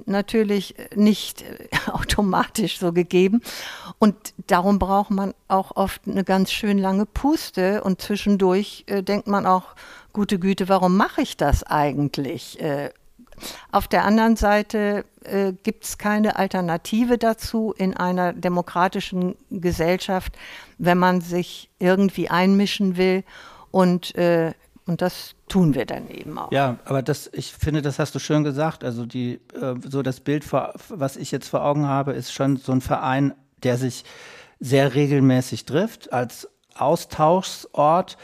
natürlich 0.05 0.75
nicht 0.95 1.43
automatisch 1.91 2.79
so 2.79 2.93
gegeben. 2.93 3.41
Und 3.99 4.15
darum 4.47 4.79
braucht 4.79 5.11
man 5.11 5.33
auch 5.47 5.75
oft 5.75 6.01
eine 6.07 6.23
ganz 6.23 6.51
schön 6.51 6.77
lange 6.77 7.05
Puste 7.05 7.83
und 7.83 8.01
zwischendurch 8.01 8.83
äh, 8.87 9.03
denkt 9.03 9.27
man 9.27 9.45
auch, 9.45 9.75
gute 10.13 10.39
Güte, 10.39 10.69
warum 10.69 10.97
mache 10.97 11.21
ich 11.21 11.37
das 11.37 11.63
eigentlich? 11.63 12.59
Äh, 12.59 12.91
auf 13.71 13.87
der 13.87 14.03
anderen 14.03 14.35
Seite 14.35 15.05
äh, 15.23 15.53
gibt 15.63 15.85
es 15.85 15.97
keine 15.97 16.35
Alternative 16.37 17.17
dazu 17.17 17.73
in 17.77 17.95
einer 17.95 18.33
demokratischen 18.33 19.35
Gesellschaft, 19.49 20.37
wenn 20.77 20.97
man 20.97 21.21
sich 21.21 21.69
irgendwie 21.79 22.29
einmischen 22.29 22.97
will. 22.97 23.23
Und 23.71 24.15
äh, 24.15 24.53
und 24.89 25.03
das 25.03 25.35
tun 25.47 25.75
wir 25.75 25.85
dann 25.85 26.09
eben 26.09 26.37
auch. 26.39 26.51
Ja, 26.51 26.77
aber 26.83 27.03
das, 27.03 27.29
ich 27.31 27.53
finde, 27.53 27.83
das 27.83 27.99
hast 27.99 28.15
du 28.15 28.19
schön 28.19 28.43
gesagt. 28.43 28.83
Also 28.83 29.05
die, 29.05 29.39
äh, 29.53 29.75
so 29.87 30.01
das 30.01 30.19
Bild, 30.19 30.43
vor, 30.43 30.73
was 30.89 31.15
ich 31.15 31.29
jetzt 31.29 31.47
vor 31.47 31.63
Augen 31.63 31.85
habe, 31.85 32.13
ist 32.13 32.33
schon 32.33 32.57
so 32.57 32.71
ein 32.71 32.81
Verein, 32.81 33.35
der 33.61 33.77
sich 33.77 34.03
sehr 34.59 34.95
regelmäßig 34.95 35.65
trifft, 35.65 36.11
als 36.11 36.49
Austauschsort, 36.75 38.17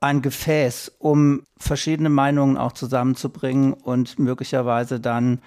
ein 0.00 0.20
Gefäß, 0.20 0.92
um 0.98 1.44
verschiedene 1.56 2.10
Meinungen 2.10 2.58
auch 2.58 2.72
zusammenzubringen 2.72 3.72
und 3.72 4.18
möglicherweise 4.18 5.00
dann 5.00 5.40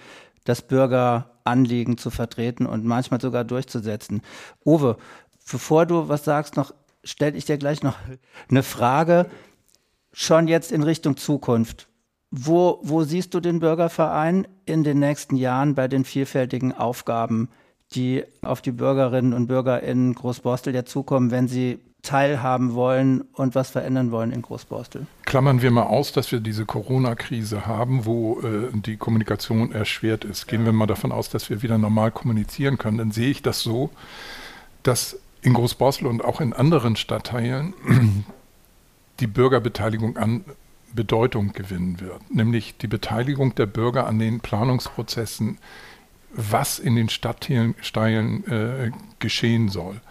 das 0.45 0.63
Bürgeranliegen 0.63 1.99
zu 1.99 2.09
vertreten 2.09 2.65
und 2.65 2.85
manchmal 2.85 3.21
sogar 3.21 3.43
durchzusetzen. 3.43 4.21
Uwe, 4.65 4.97
bevor 5.51 5.85
du 5.85 6.09
was 6.09 6.23
sagst, 6.23 6.55
noch 6.55 6.73
stelle 7.03 7.37
ich 7.37 7.45
dir 7.45 7.59
gleich 7.59 7.83
noch 7.83 7.97
eine 8.49 8.63
Frage 8.63 9.27
schon 10.15 10.47
jetzt 10.47 10.71
in 10.71 10.81
Richtung 10.81 11.17
Zukunft. 11.17 11.87
Wo, 12.31 12.79
wo 12.81 13.03
siehst 13.03 13.33
du 13.33 13.39
den 13.39 13.59
Bürgerverein 13.59 14.47
in 14.65 14.83
den 14.83 14.99
nächsten 14.99 15.35
Jahren 15.35 15.75
bei 15.75 15.87
den 15.87 16.05
vielfältigen 16.05 16.71
Aufgaben, 16.71 17.49
die 17.93 18.23
auf 18.41 18.61
die 18.61 18.71
Bürgerinnen 18.71 19.33
und 19.33 19.47
Bürger 19.47 19.83
in 19.83 20.13
Großborstel 20.15 20.73
ja 20.73 20.85
zukommen, 20.85 21.31
wenn 21.31 21.47
sie 21.47 21.79
teilhaben 22.01 22.73
wollen 22.73 23.21
und 23.33 23.55
was 23.55 23.71
verändern 23.71 24.11
wollen 24.11 24.31
in 24.31 24.41
Großborstel? 24.41 25.05
Klammern 25.25 25.61
wir 25.61 25.71
mal 25.71 25.83
aus, 25.83 26.13
dass 26.13 26.31
wir 26.31 26.39
diese 26.39 26.65
Corona-Krise 26.65 27.65
haben, 27.65 28.05
wo 28.05 28.39
äh, 28.41 28.69
die 28.73 28.97
Kommunikation 28.97 29.71
erschwert 29.71 30.23
ist. 30.23 30.47
Gehen 30.47 30.65
wir 30.65 30.71
mal 30.71 30.87
davon 30.87 31.11
aus, 31.11 31.29
dass 31.29 31.49
wir 31.49 31.61
wieder 31.61 31.77
normal 31.77 32.11
kommunizieren 32.11 32.77
können. 32.77 32.97
Dann 32.97 33.11
sehe 33.11 33.29
ich 33.29 33.41
das 33.41 33.61
so, 33.61 33.89
dass 34.83 35.19
in 35.41 35.53
Großborstel 35.53 36.07
und 36.07 36.23
auch 36.23 36.41
in 36.41 36.53
anderen 36.53 36.95
Stadtteilen 36.95 37.73
die 39.19 39.27
Bürgerbeteiligung 39.27 40.17
an 40.17 40.45
Bedeutung 40.93 41.53
gewinnen 41.53 41.99
wird, 41.99 42.33
nämlich 42.33 42.77
die 42.77 42.87
Beteiligung 42.87 43.53
der 43.55 43.65
Bürger 43.65 44.07
an 44.07 44.17
den 44.19 44.39
Planungsprozessen, 44.39 45.57
was 46.31 46.79
in 46.79 46.95
den 46.95 47.09
Stadtteilen 47.09 47.75
äh, 48.47 48.91
geschehen 49.19 49.69
soll. 49.69 50.01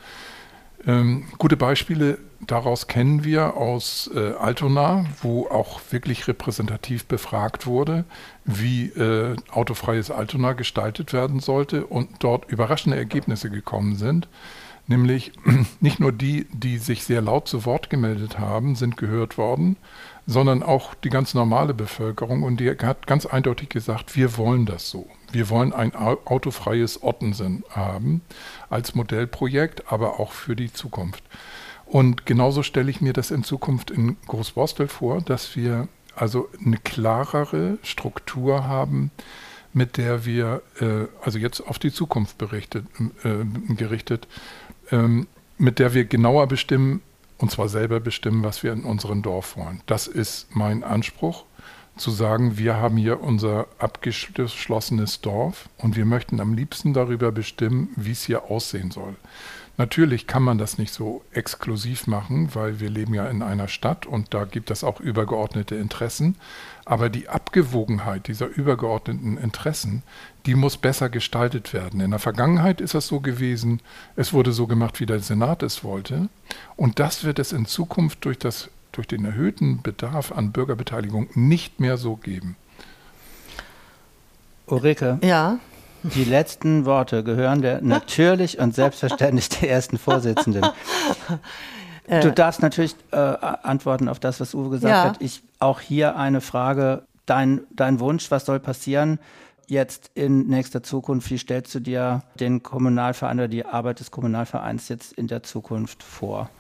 Ähm, 0.86 1.24
gute 1.38 1.56
Beispiele 1.56 2.18
daraus 2.46 2.86
kennen 2.86 3.24
wir 3.24 3.56
aus 3.56 4.10
äh, 4.14 4.32
Altona, 4.34 5.06
wo 5.22 5.46
auch 5.46 5.80
wirklich 5.90 6.28
repräsentativ 6.28 7.06
befragt 7.06 7.66
wurde, 7.66 8.04
wie 8.44 8.88
äh, 8.88 9.36
autofreies 9.50 10.10
Altona 10.10 10.52
gestaltet 10.52 11.12
werden 11.12 11.40
sollte 11.40 11.86
und 11.86 12.10
dort 12.20 12.50
überraschende 12.50 12.98
Ergebnisse 12.98 13.50
gekommen 13.50 13.96
sind. 13.96 14.28
Nämlich 14.86 15.32
nicht 15.80 16.00
nur 16.00 16.12
die, 16.12 16.46
die 16.52 16.78
sich 16.78 17.04
sehr 17.04 17.22
laut 17.22 17.48
zu 17.48 17.64
Wort 17.64 17.88
gemeldet 17.88 18.38
haben, 18.38 18.74
sind 18.74 18.96
gehört 18.96 19.38
worden, 19.38 19.76
sondern 20.26 20.62
auch 20.62 20.94
die 20.94 21.10
ganz 21.10 21.34
normale 21.34 21.74
Bevölkerung. 21.74 22.42
Und 22.42 22.58
die 22.60 22.70
hat 22.70 23.06
ganz 23.06 23.26
eindeutig 23.26 23.70
gesagt, 23.70 24.16
wir 24.16 24.36
wollen 24.36 24.66
das 24.66 24.90
so. 24.90 25.08
Wir 25.34 25.50
wollen 25.50 25.72
ein 25.72 25.96
autofreies 25.96 27.02
Ottensen 27.02 27.64
haben 27.68 28.22
als 28.70 28.94
Modellprojekt, 28.94 29.92
aber 29.92 30.20
auch 30.20 30.30
für 30.30 30.54
die 30.54 30.72
Zukunft. 30.72 31.24
Und 31.86 32.24
genauso 32.24 32.62
stelle 32.62 32.88
ich 32.88 33.00
mir 33.00 33.12
das 33.12 33.32
in 33.32 33.42
Zukunft 33.42 33.90
in 33.90 34.16
Großborstel 34.28 34.86
vor, 34.86 35.20
dass 35.22 35.56
wir 35.56 35.88
also 36.14 36.48
eine 36.64 36.76
klarere 36.76 37.78
Struktur 37.82 38.68
haben, 38.68 39.10
mit 39.72 39.96
der 39.96 40.24
wir, 40.24 40.62
äh, 40.80 41.06
also 41.20 41.40
jetzt 41.40 41.60
auf 41.60 41.80
die 41.80 41.92
Zukunft 41.92 42.38
berichtet, 42.38 42.86
äh, 43.24 43.74
gerichtet, 43.74 44.28
ähm, 44.92 45.26
mit 45.58 45.80
der 45.80 45.94
wir 45.94 46.04
genauer 46.04 46.46
bestimmen, 46.46 47.02
und 47.38 47.50
zwar 47.50 47.68
selber 47.68 47.98
bestimmen, 47.98 48.44
was 48.44 48.62
wir 48.62 48.72
in 48.72 48.84
unserem 48.84 49.22
Dorf 49.22 49.56
wollen. 49.56 49.80
Das 49.86 50.06
ist 50.06 50.54
mein 50.54 50.84
Anspruch, 50.84 51.44
zu 51.96 52.10
sagen, 52.10 52.58
wir 52.58 52.76
haben 52.76 52.96
hier 52.96 53.20
unser 53.20 53.66
abgeschlossenes 53.78 55.20
Dorf 55.20 55.68
und 55.78 55.96
wir 55.96 56.04
möchten 56.04 56.40
am 56.40 56.54
liebsten 56.54 56.92
darüber 56.92 57.32
bestimmen, 57.32 57.90
wie 57.96 58.12
es 58.12 58.24
hier 58.24 58.50
aussehen 58.50 58.90
soll. 58.90 59.16
Natürlich 59.76 60.28
kann 60.28 60.44
man 60.44 60.56
das 60.56 60.78
nicht 60.78 60.94
so 60.94 61.24
exklusiv 61.32 62.06
machen, 62.06 62.54
weil 62.54 62.78
wir 62.78 62.88
leben 62.88 63.12
ja 63.12 63.26
in 63.26 63.42
einer 63.42 63.66
Stadt 63.66 64.06
und 64.06 64.32
da 64.32 64.44
gibt 64.44 64.70
es 64.70 64.84
auch 64.84 65.00
übergeordnete 65.00 65.74
Interessen. 65.74 66.36
Aber 66.84 67.08
die 67.08 67.28
Abgewogenheit 67.28 68.28
dieser 68.28 68.46
übergeordneten 68.46 69.36
Interessen, 69.36 70.04
die 70.46 70.54
muss 70.54 70.76
besser 70.76 71.08
gestaltet 71.08 71.72
werden. 71.72 72.00
In 72.00 72.12
der 72.12 72.20
Vergangenheit 72.20 72.80
ist 72.80 72.94
das 72.94 73.08
so 73.08 73.18
gewesen, 73.18 73.80
es 74.14 74.32
wurde 74.32 74.52
so 74.52 74.68
gemacht, 74.68 75.00
wie 75.00 75.06
der 75.06 75.18
Senat 75.18 75.64
es 75.64 75.82
wollte. 75.82 76.28
Und 76.76 77.00
das 77.00 77.24
wird 77.24 77.40
es 77.40 77.52
in 77.52 77.66
Zukunft 77.66 78.24
durch, 78.24 78.38
das, 78.38 78.70
durch 78.96 79.06
den 79.06 79.24
erhöhten 79.24 79.82
Bedarf 79.82 80.32
an 80.32 80.52
Bürgerbeteiligung 80.52 81.28
nicht 81.34 81.80
mehr 81.80 81.96
so 81.96 82.16
geben. 82.16 82.56
Ulrike, 84.66 85.18
ja. 85.22 85.58
Die 86.02 86.24
letzten 86.24 86.84
Worte 86.84 87.24
gehören 87.24 87.62
der 87.62 87.80
natürlich 87.82 88.58
und 88.58 88.74
selbstverständlich 88.74 89.48
der 89.48 89.70
ersten 89.70 89.98
Vorsitzenden. 89.98 90.64
Äh. 92.06 92.20
Du 92.20 92.32
darfst 92.32 92.60
natürlich 92.60 92.94
äh, 93.12 93.16
antworten 93.16 94.10
auf 94.10 94.18
das, 94.18 94.38
was 94.38 94.54
Uwe 94.54 94.68
gesagt 94.68 94.90
ja. 94.90 95.04
hat. 95.04 95.22
Ich 95.22 95.42
auch 95.58 95.80
hier 95.80 96.16
eine 96.16 96.42
Frage. 96.42 97.04
Dein, 97.24 97.62
dein 97.70 97.98
Wunsch, 97.98 98.30
was 98.30 98.44
soll 98.44 98.60
passieren 98.60 99.18
jetzt 99.68 100.10
in 100.14 100.46
nächster 100.46 100.82
Zukunft? 100.82 101.30
Wie 101.30 101.38
stellst 101.38 101.74
du 101.74 101.80
dir 101.80 102.22
den 102.38 102.62
Kommunalverein 102.62 103.38
oder 103.38 103.48
die 103.48 103.64
Arbeit 103.64 104.00
des 104.00 104.10
Kommunalvereins 104.10 104.90
jetzt 104.90 105.14
in 105.14 105.28
der 105.28 105.42
Zukunft 105.42 106.02
vor? 106.02 106.50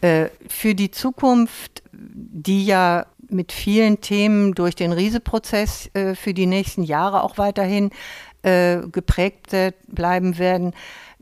Äh, 0.00 0.26
für 0.48 0.74
die 0.74 0.90
Zukunft, 0.90 1.82
die 1.92 2.64
ja 2.64 3.06
mit 3.28 3.52
vielen 3.52 4.00
Themen 4.00 4.54
durch 4.54 4.74
den 4.74 4.92
Riese-Prozess 4.92 5.90
äh, 5.94 6.14
für 6.14 6.34
die 6.34 6.46
nächsten 6.46 6.82
Jahre 6.82 7.22
auch 7.22 7.36
weiterhin 7.36 7.90
äh, 8.42 8.78
geprägt 8.92 9.54
bleiben 9.88 10.38
werden. 10.38 10.72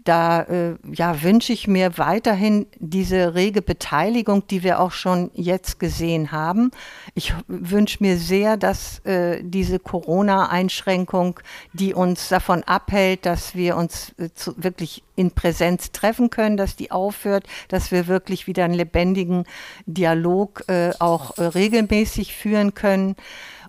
Da 0.07 0.43
äh, 0.43 0.77
ja, 0.93 1.21
wünsche 1.23 1.53
ich 1.53 1.67
mir 1.67 1.99
weiterhin 1.99 2.67
diese 2.79 3.35
rege 3.35 3.61
Beteiligung, 3.61 4.47
die 4.47 4.63
wir 4.63 4.79
auch 4.79 4.93
schon 4.93 5.33
jetzt 5.35 5.81
gesehen 5.81 6.31
haben. 6.31 6.71
Ich 7.15 7.35
wünsche 7.49 7.99
mir 8.01 8.17
sehr, 8.17 8.57
dass 8.57 9.01
äh, 9.01 9.43
diese 9.43 9.81
Corona-Einschränkung, 9.81 11.41
die 11.73 11.93
uns 11.93 12.29
davon 12.29 12.63
abhält, 12.63 13.27
dass 13.27 13.57
wir 13.57 13.77
uns 13.77 14.15
äh, 14.19 14.29
zu, 14.33 14.55
wirklich 14.57 15.03
in 15.17 15.33
Präsenz 15.33 15.91
treffen 15.91 16.31
können, 16.31 16.57
dass 16.57 16.77
die 16.77 16.93
aufhört, 16.93 17.45
dass 17.67 17.91
wir 17.91 18.07
wirklich 18.07 18.47
wieder 18.47 18.65
einen 18.65 18.75
lebendigen 18.75 19.43
Dialog 19.87 20.63
äh, 20.69 20.93
auch 21.01 21.37
äh, 21.37 21.43
regelmäßig 21.43 22.33
führen 22.33 22.75
können 22.75 23.17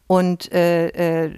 und 0.07 0.51
äh, 0.53 1.25
äh 1.25 1.31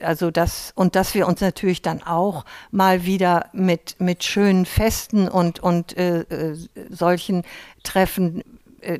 also 0.00 0.30
das 0.30 0.72
und 0.74 0.96
dass 0.96 1.14
wir 1.14 1.26
uns 1.26 1.40
natürlich 1.40 1.80
dann 1.80 2.02
auch 2.02 2.44
mal 2.70 3.04
wieder 3.04 3.46
mit 3.52 3.96
mit 4.00 4.24
schönen 4.24 4.66
Festen 4.66 5.28
und 5.28 5.60
und 5.60 5.96
äh, 5.96 6.20
äh 6.20 6.56
solchen 6.90 7.44
Treffen 7.82 8.42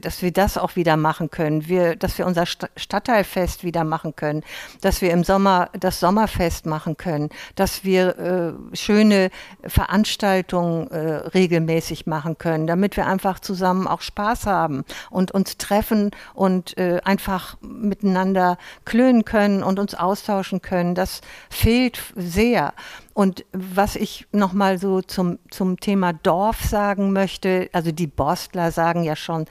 dass 0.01 0.23
wir 0.23 0.33
das 0.33 0.59
auch 0.59 0.77
wieder 0.77 0.97
machen 0.97 1.31
können, 1.31 1.69
wir, 1.69 1.97
dass 1.97 2.19
wir 2.19 2.27
unser 2.27 2.47
Stadtteilfest 2.47 3.65
wieder 3.65 3.85
machen 3.85 4.17
können, 4.17 4.43
dass 4.81 5.01
wir 5.01 5.13
im 5.13 5.25
Sommer 5.25 5.71
das 5.79 6.01
Sommerfest 6.01 6.67
machen 6.67 6.97
können, 6.97 7.31
dass 7.55 7.85
wir 7.85 8.19
äh, 8.19 8.77
schöne 8.77 9.31
Veranstaltungen 9.65 10.91
äh, 10.91 10.99
regelmäßig 11.29 12.07
machen 12.07 12.39
können, 12.39 12.67
damit 12.67 12.97
wir 12.97 13.07
einfach 13.07 13.41
zusammen 13.41 13.87
auch 13.87 14.01
Spaß 14.01 14.47
haben 14.47 14.85
und 15.11 15.31
uns 15.33 15.57
treffen 15.59 16.11
und 16.35 16.77
äh, 16.79 17.01
einfach 17.05 17.57
miteinander 17.61 18.59
klönen 18.85 19.25
können 19.25 19.63
und 19.63 19.79
uns 19.79 19.95
austauschen 19.95 20.63
können. 20.63 20.95
Das 20.95 21.21
fehlt 21.51 22.03
sehr. 22.15 22.73
Und 23.17 23.47
was 23.53 23.97
ich 23.97 24.27
nochmal 24.31 24.77
so 24.77 25.01
zum, 25.01 25.39
zum 25.51 25.81
Thema 25.81 26.13
Dorf 26.13 26.63
sagen 26.63 27.15
möchte, 27.15 27.71
also 27.73 27.91
die 27.91 28.07
Borstler 28.07 28.71
sagen 28.71 29.05
ja 29.05 29.17
schon 29.17 29.47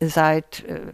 seit 0.00 0.64
äh, 0.64 0.92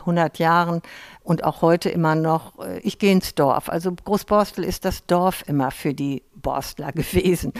100 0.00 0.38
Jahren 0.38 0.82
und 1.22 1.42
auch 1.42 1.62
heute 1.62 1.88
immer 1.88 2.14
noch, 2.14 2.58
äh, 2.58 2.80
ich 2.80 2.98
gehe 2.98 3.10
ins 3.10 3.34
Dorf. 3.34 3.70
Also 3.70 3.90
Großborstel 3.90 4.64
ist 4.64 4.84
das 4.84 5.06
Dorf 5.06 5.42
immer 5.46 5.70
für 5.70 5.94
die 5.94 6.22
Borstler 6.34 6.92
gewesen. 6.92 7.54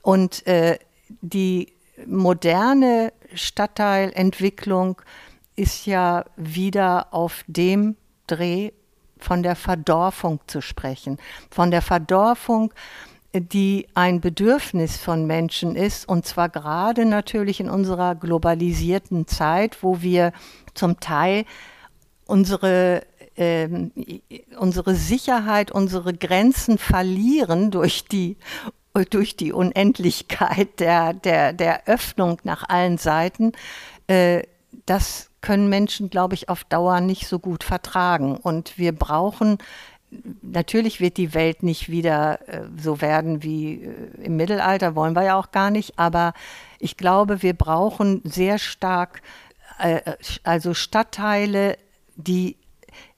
Und 0.00 0.46
äh, 0.46 0.78
die 1.20 1.74
moderne 2.06 3.12
Stadtteilentwicklung 3.34 5.02
ist 5.56 5.84
ja 5.84 6.24
wieder 6.38 7.12
auf 7.12 7.44
dem 7.48 7.96
Dreh 8.28 8.70
von 9.18 9.42
der 9.42 9.56
Verdorfung 9.56 10.40
zu 10.46 10.62
sprechen. 10.62 11.18
Von 11.50 11.70
der 11.70 11.82
Verdorfung 11.82 12.72
die 13.40 13.86
ein 13.94 14.20
Bedürfnis 14.20 14.96
von 14.96 15.26
Menschen 15.26 15.76
ist, 15.76 16.08
und 16.08 16.26
zwar 16.26 16.48
gerade 16.48 17.04
natürlich 17.04 17.60
in 17.60 17.70
unserer 17.70 18.14
globalisierten 18.14 19.26
Zeit, 19.26 19.82
wo 19.82 20.02
wir 20.02 20.32
zum 20.74 21.00
Teil 21.00 21.44
unsere 22.26 23.02
äh, 23.36 23.68
unsere 24.58 24.94
Sicherheit, 24.94 25.70
unsere 25.70 26.14
Grenzen 26.14 26.78
verlieren 26.78 27.70
durch 27.70 28.04
die 28.04 28.36
durch 29.10 29.36
die 29.36 29.52
Unendlichkeit 29.52 30.80
der, 30.80 31.12
der, 31.12 31.52
der 31.52 31.86
Öffnung 31.86 32.40
nach 32.44 32.66
allen 32.68 32.96
Seiten, 32.96 33.52
äh, 34.06 34.42
das 34.86 35.30
können 35.40 35.68
Menschen, 35.68 36.10
glaube 36.10 36.34
ich, 36.34 36.48
auf 36.48 36.64
Dauer 36.64 37.00
nicht 37.00 37.28
so 37.28 37.38
gut 37.38 37.62
vertragen. 37.62 38.36
Und 38.36 38.78
wir 38.78 38.92
brauchen 38.92 39.58
natürlich 40.42 41.00
wird 41.00 41.16
die 41.16 41.34
Welt 41.34 41.62
nicht 41.62 41.88
wieder 41.88 42.48
äh, 42.48 42.62
so 42.76 43.00
werden 43.00 43.42
wie 43.42 43.84
äh, 43.84 44.24
im 44.24 44.36
Mittelalter, 44.36 44.94
wollen 44.94 45.14
wir 45.14 45.24
ja 45.24 45.38
auch 45.38 45.50
gar 45.50 45.70
nicht, 45.70 45.98
aber 45.98 46.32
ich 46.78 46.96
glaube, 46.96 47.42
wir 47.42 47.54
brauchen 47.54 48.20
sehr 48.24 48.58
stark, 48.58 49.22
äh, 49.78 50.00
also 50.44 50.74
Stadtteile, 50.74 51.78
die 52.16 52.56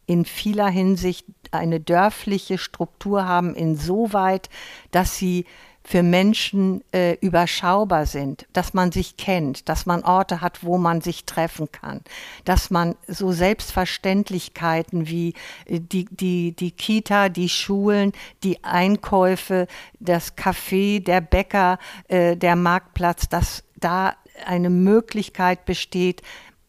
in 0.06 0.24
vieler 0.24 0.68
Hinsicht 0.68 1.26
eine 1.50 1.80
dörfliche 1.80 2.58
Struktur 2.58 3.26
haben, 3.26 3.54
insoweit, 3.54 4.48
dass 4.90 5.16
sie 5.16 5.44
für 5.88 6.02
Menschen 6.02 6.84
äh, 6.92 7.14
überschaubar 7.22 8.04
sind, 8.04 8.46
dass 8.52 8.74
man 8.74 8.92
sich 8.92 9.16
kennt, 9.16 9.70
dass 9.70 9.86
man 9.86 10.04
Orte 10.04 10.42
hat, 10.42 10.62
wo 10.62 10.76
man 10.76 11.00
sich 11.00 11.24
treffen 11.24 11.72
kann, 11.72 12.02
dass 12.44 12.68
man 12.68 12.94
so 13.06 13.32
Selbstverständlichkeiten 13.32 15.08
wie 15.08 15.32
äh, 15.64 15.80
die, 15.80 16.04
die, 16.10 16.52
die 16.52 16.72
Kita, 16.72 17.30
die 17.30 17.48
Schulen, 17.48 18.12
die 18.42 18.62
Einkäufe, 18.64 19.66
das 19.98 20.36
Café, 20.36 21.02
der 21.02 21.22
Bäcker, 21.22 21.78
äh, 22.08 22.36
der 22.36 22.54
Marktplatz, 22.54 23.30
dass 23.30 23.64
da 23.76 24.14
eine 24.44 24.68
Möglichkeit 24.68 25.64
besteht, 25.64 26.20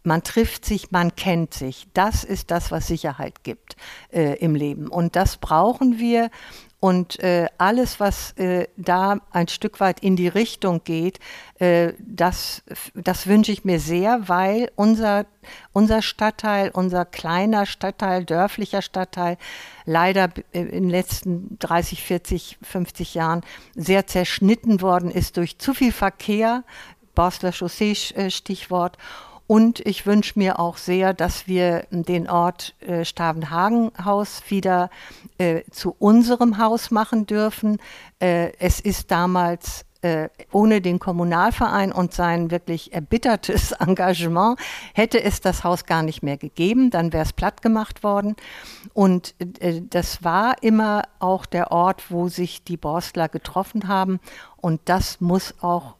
man 0.03 0.23
trifft 0.23 0.63
sich, 0.63 0.91
man 0.91 1.17
kennt 1.17 1.53
sich. 1.53 1.87
Das 1.93 2.23
ist 2.23 2.51
das, 2.51 2.71
was 2.71 2.87
Sicherheit 2.87 3.43
gibt 3.43 3.75
äh, 4.13 4.35
im 4.39 4.55
Leben. 4.55 4.87
Und 4.87 5.17
das 5.17 5.35
brauchen 5.35 5.99
wir. 5.99 6.31
Und 6.79 7.19
äh, 7.19 7.47
alles, 7.57 7.99
was 7.99 8.31
äh, 8.37 8.67
da 8.77 9.17
ein 9.31 9.49
Stück 9.49 9.81
weit 9.81 9.99
in 9.99 10.15
die 10.15 10.29
Richtung 10.29 10.81
geht, 10.85 11.19
äh, 11.59 11.91
das, 11.99 12.63
das 12.93 13.27
wünsche 13.27 13.51
ich 13.51 13.65
mir 13.65 13.81
sehr, 13.81 14.29
weil 14.29 14.71
unser, 14.77 15.25
unser 15.73 16.01
Stadtteil, 16.01 16.69
unser 16.71 17.03
kleiner 17.03 17.65
Stadtteil, 17.65 18.23
dörflicher 18.23 18.81
Stadtteil, 18.81 19.37
leider 19.83 20.29
in 20.53 20.69
den 20.69 20.89
letzten 20.89 21.59
30, 21.59 22.01
40, 22.01 22.57
50 22.61 23.13
Jahren 23.13 23.41
sehr 23.75 24.07
zerschnitten 24.07 24.79
worden 24.79 25.11
ist 25.11 25.35
durch 25.35 25.57
zu 25.59 25.73
viel 25.73 25.91
Verkehr, 25.91 26.63
Borstler 27.13 27.51
Chaussee 27.51 27.97
äh, 28.15 28.29
Stichwort, 28.29 28.97
und 29.49 29.79
ich 29.79 30.05
wünsche 30.05 30.37
mir 30.37 30.59
auch 30.59 30.77
sehr, 30.77 31.11
dass 31.15 31.47
wir 31.47 31.87
den 31.89 32.29
Ort 32.29 32.75
äh, 32.81 33.03
Stavenhagen-Haus 33.03 34.43
wieder 34.49 34.91
äh, 35.39 35.63
zu 35.71 35.95
unserem 35.97 36.59
Haus 36.59 36.91
machen 36.91 37.25
dürfen. 37.25 37.79
Äh, 38.19 38.51
es 38.59 38.79
ist 38.79 39.09
damals 39.09 39.85
äh, 40.03 40.29
ohne 40.51 40.81
den 40.81 40.99
Kommunalverein 40.99 41.91
und 41.91 42.13
sein 42.13 42.51
wirklich 42.51 42.93
erbittertes 42.93 43.71
Engagement 43.79 44.59
hätte 44.93 45.23
es 45.23 45.41
das 45.41 45.63
Haus 45.63 45.85
gar 45.85 46.03
nicht 46.03 46.21
mehr 46.21 46.37
gegeben, 46.37 46.91
dann 46.91 47.11
wäre 47.11 47.23
es 47.23 47.33
platt 47.33 47.63
gemacht 47.63 48.03
worden. 48.03 48.35
Und 48.93 49.33
äh, 49.61 49.81
das 49.81 50.23
war 50.23 50.61
immer 50.61 51.05
auch 51.17 51.47
der 51.47 51.71
Ort, 51.71 52.11
wo 52.11 52.27
sich 52.27 52.63
die 52.63 52.77
Borstler 52.77 53.27
getroffen 53.27 53.87
haben. 53.87 54.19
Und 54.57 54.81
das 54.85 55.21
muss 55.21 55.55
auch 55.59 55.95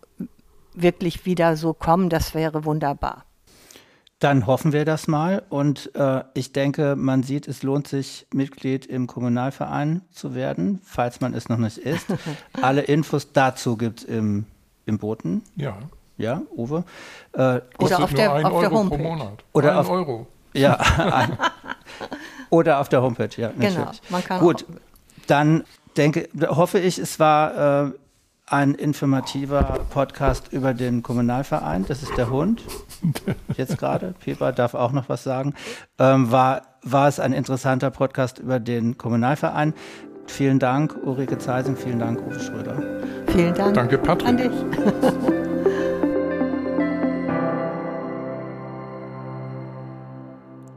wirklich 0.76 1.26
wieder 1.26 1.58
so 1.58 1.74
kommen, 1.74 2.10
das 2.10 2.36
wäre 2.36 2.64
wunderbar. 2.64 3.26
Dann 4.20 4.48
hoffen 4.48 4.74
wir 4.74 4.84
das 4.84 5.08
mal. 5.08 5.44
Und 5.50 5.96
äh, 5.96 6.24
ich 6.34 6.52
denke, 6.52 6.96
man 6.98 7.24
sieht, 7.24 7.48
es 7.48 7.64
lohnt 7.64 7.88
sich, 7.88 8.28
Mitglied 8.34 8.86
im 8.86 9.08
Kommunalverein 9.08 10.02
zu 10.12 10.36
werden, 10.36 10.82
falls 10.84 11.22
man 11.22 11.34
es 11.34 11.48
noch 11.48 11.58
nicht 11.58 11.78
ist. 11.78 12.08
Alle 12.62 12.82
Infos 12.82 13.32
dazu 13.32 13.78
gibt 13.78 14.00
es 14.00 14.06
im, 14.06 14.46
im 14.86 14.98
Boten. 14.98 15.44
Ja. 15.56 15.78
Ja, 16.18 16.42
Uwe. 16.54 16.84
Äh, 17.32 17.62
oder 17.80 18.04
auf 18.04 18.14
der, 18.14 18.46
auf 18.46 18.60
der 18.60 18.72
Homepage. 18.72 18.98
Monat. 18.98 19.44
Oder 19.54 19.72
ein 19.72 19.78
auf, 19.78 19.90
Euro. 19.90 20.28
Ja, 20.54 20.74
ein, 20.98 21.38
oder 22.50 22.82
auf 22.82 22.90
der 22.90 23.02
Homepage, 23.02 23.30
ja. 23.38 23.54
Natürlich. 23.56 23.76
Genau, 23.76 23.92
man 24.10 24.24
kann 24.26 24.40
Gut, 24.42 24.66
dann 25.28 25.64
denke, 25.96 26.28
hoffe 26.50 26.80
ich, 26.80 26.98
es 26.98 27.22
war 27.22 27.86
äh, 27.86 27.92
ein 28.50 28.74
informativer 28.74 29.86
Podcast 29.90 30.52
über 30.52 30.74
den 30.74 31.04
Kommunalverein. 31.04 31.86
Das 31.88 32.04
ist 32.04 32.18
der 32.18 32.30
Hund. 32.30 32.64
Jetzt 33.56 33.78
gerade. 33.78 34.14
Pepa 34.20 34.52
darf 34.52 34.74
auch 34.74 34.92
noch 34.92 35.08
was 35.10 35.24
sagen. 35.24 35.54
Ähm, 35.98 36.32
war, 36.32 36.64
war 36.82 37.08
es 37.08 37.20
ein 37.20 37.34
interessanter 37.34 37.92
Podcast 37.92 38.40
über 38.40 38.60
den 38.60 38.98
Kommunalverein. 38.98 39.74
Vielen 40.26 40.60
Dank, 40.60 40.96
Ulrike 41.04 41.38
Zeising. 41.38 41.76
Vielen 41.76 42.00
Dank, 42.00 42.22
Uwe 42.22 42.40
Schröder. 42.40 42.82
Vielen 43.28 43.54
Dank. 43.54 43.76
Danke, 43.76 43.98
Patrick. 43.98 44.30
An 44.30 44.38
dich. 44.38 44.52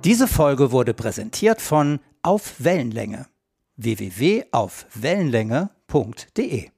Diese 0.05 0.27
Folge 0.27 0.73
wurde 0.73 0.95
präsentiert 0.95 1.61
von 1.61 2.01
Auf 2.23 2.55
Wellenlänge 2.59 3.27
www.aufwellenlänge.de 3.77 6.73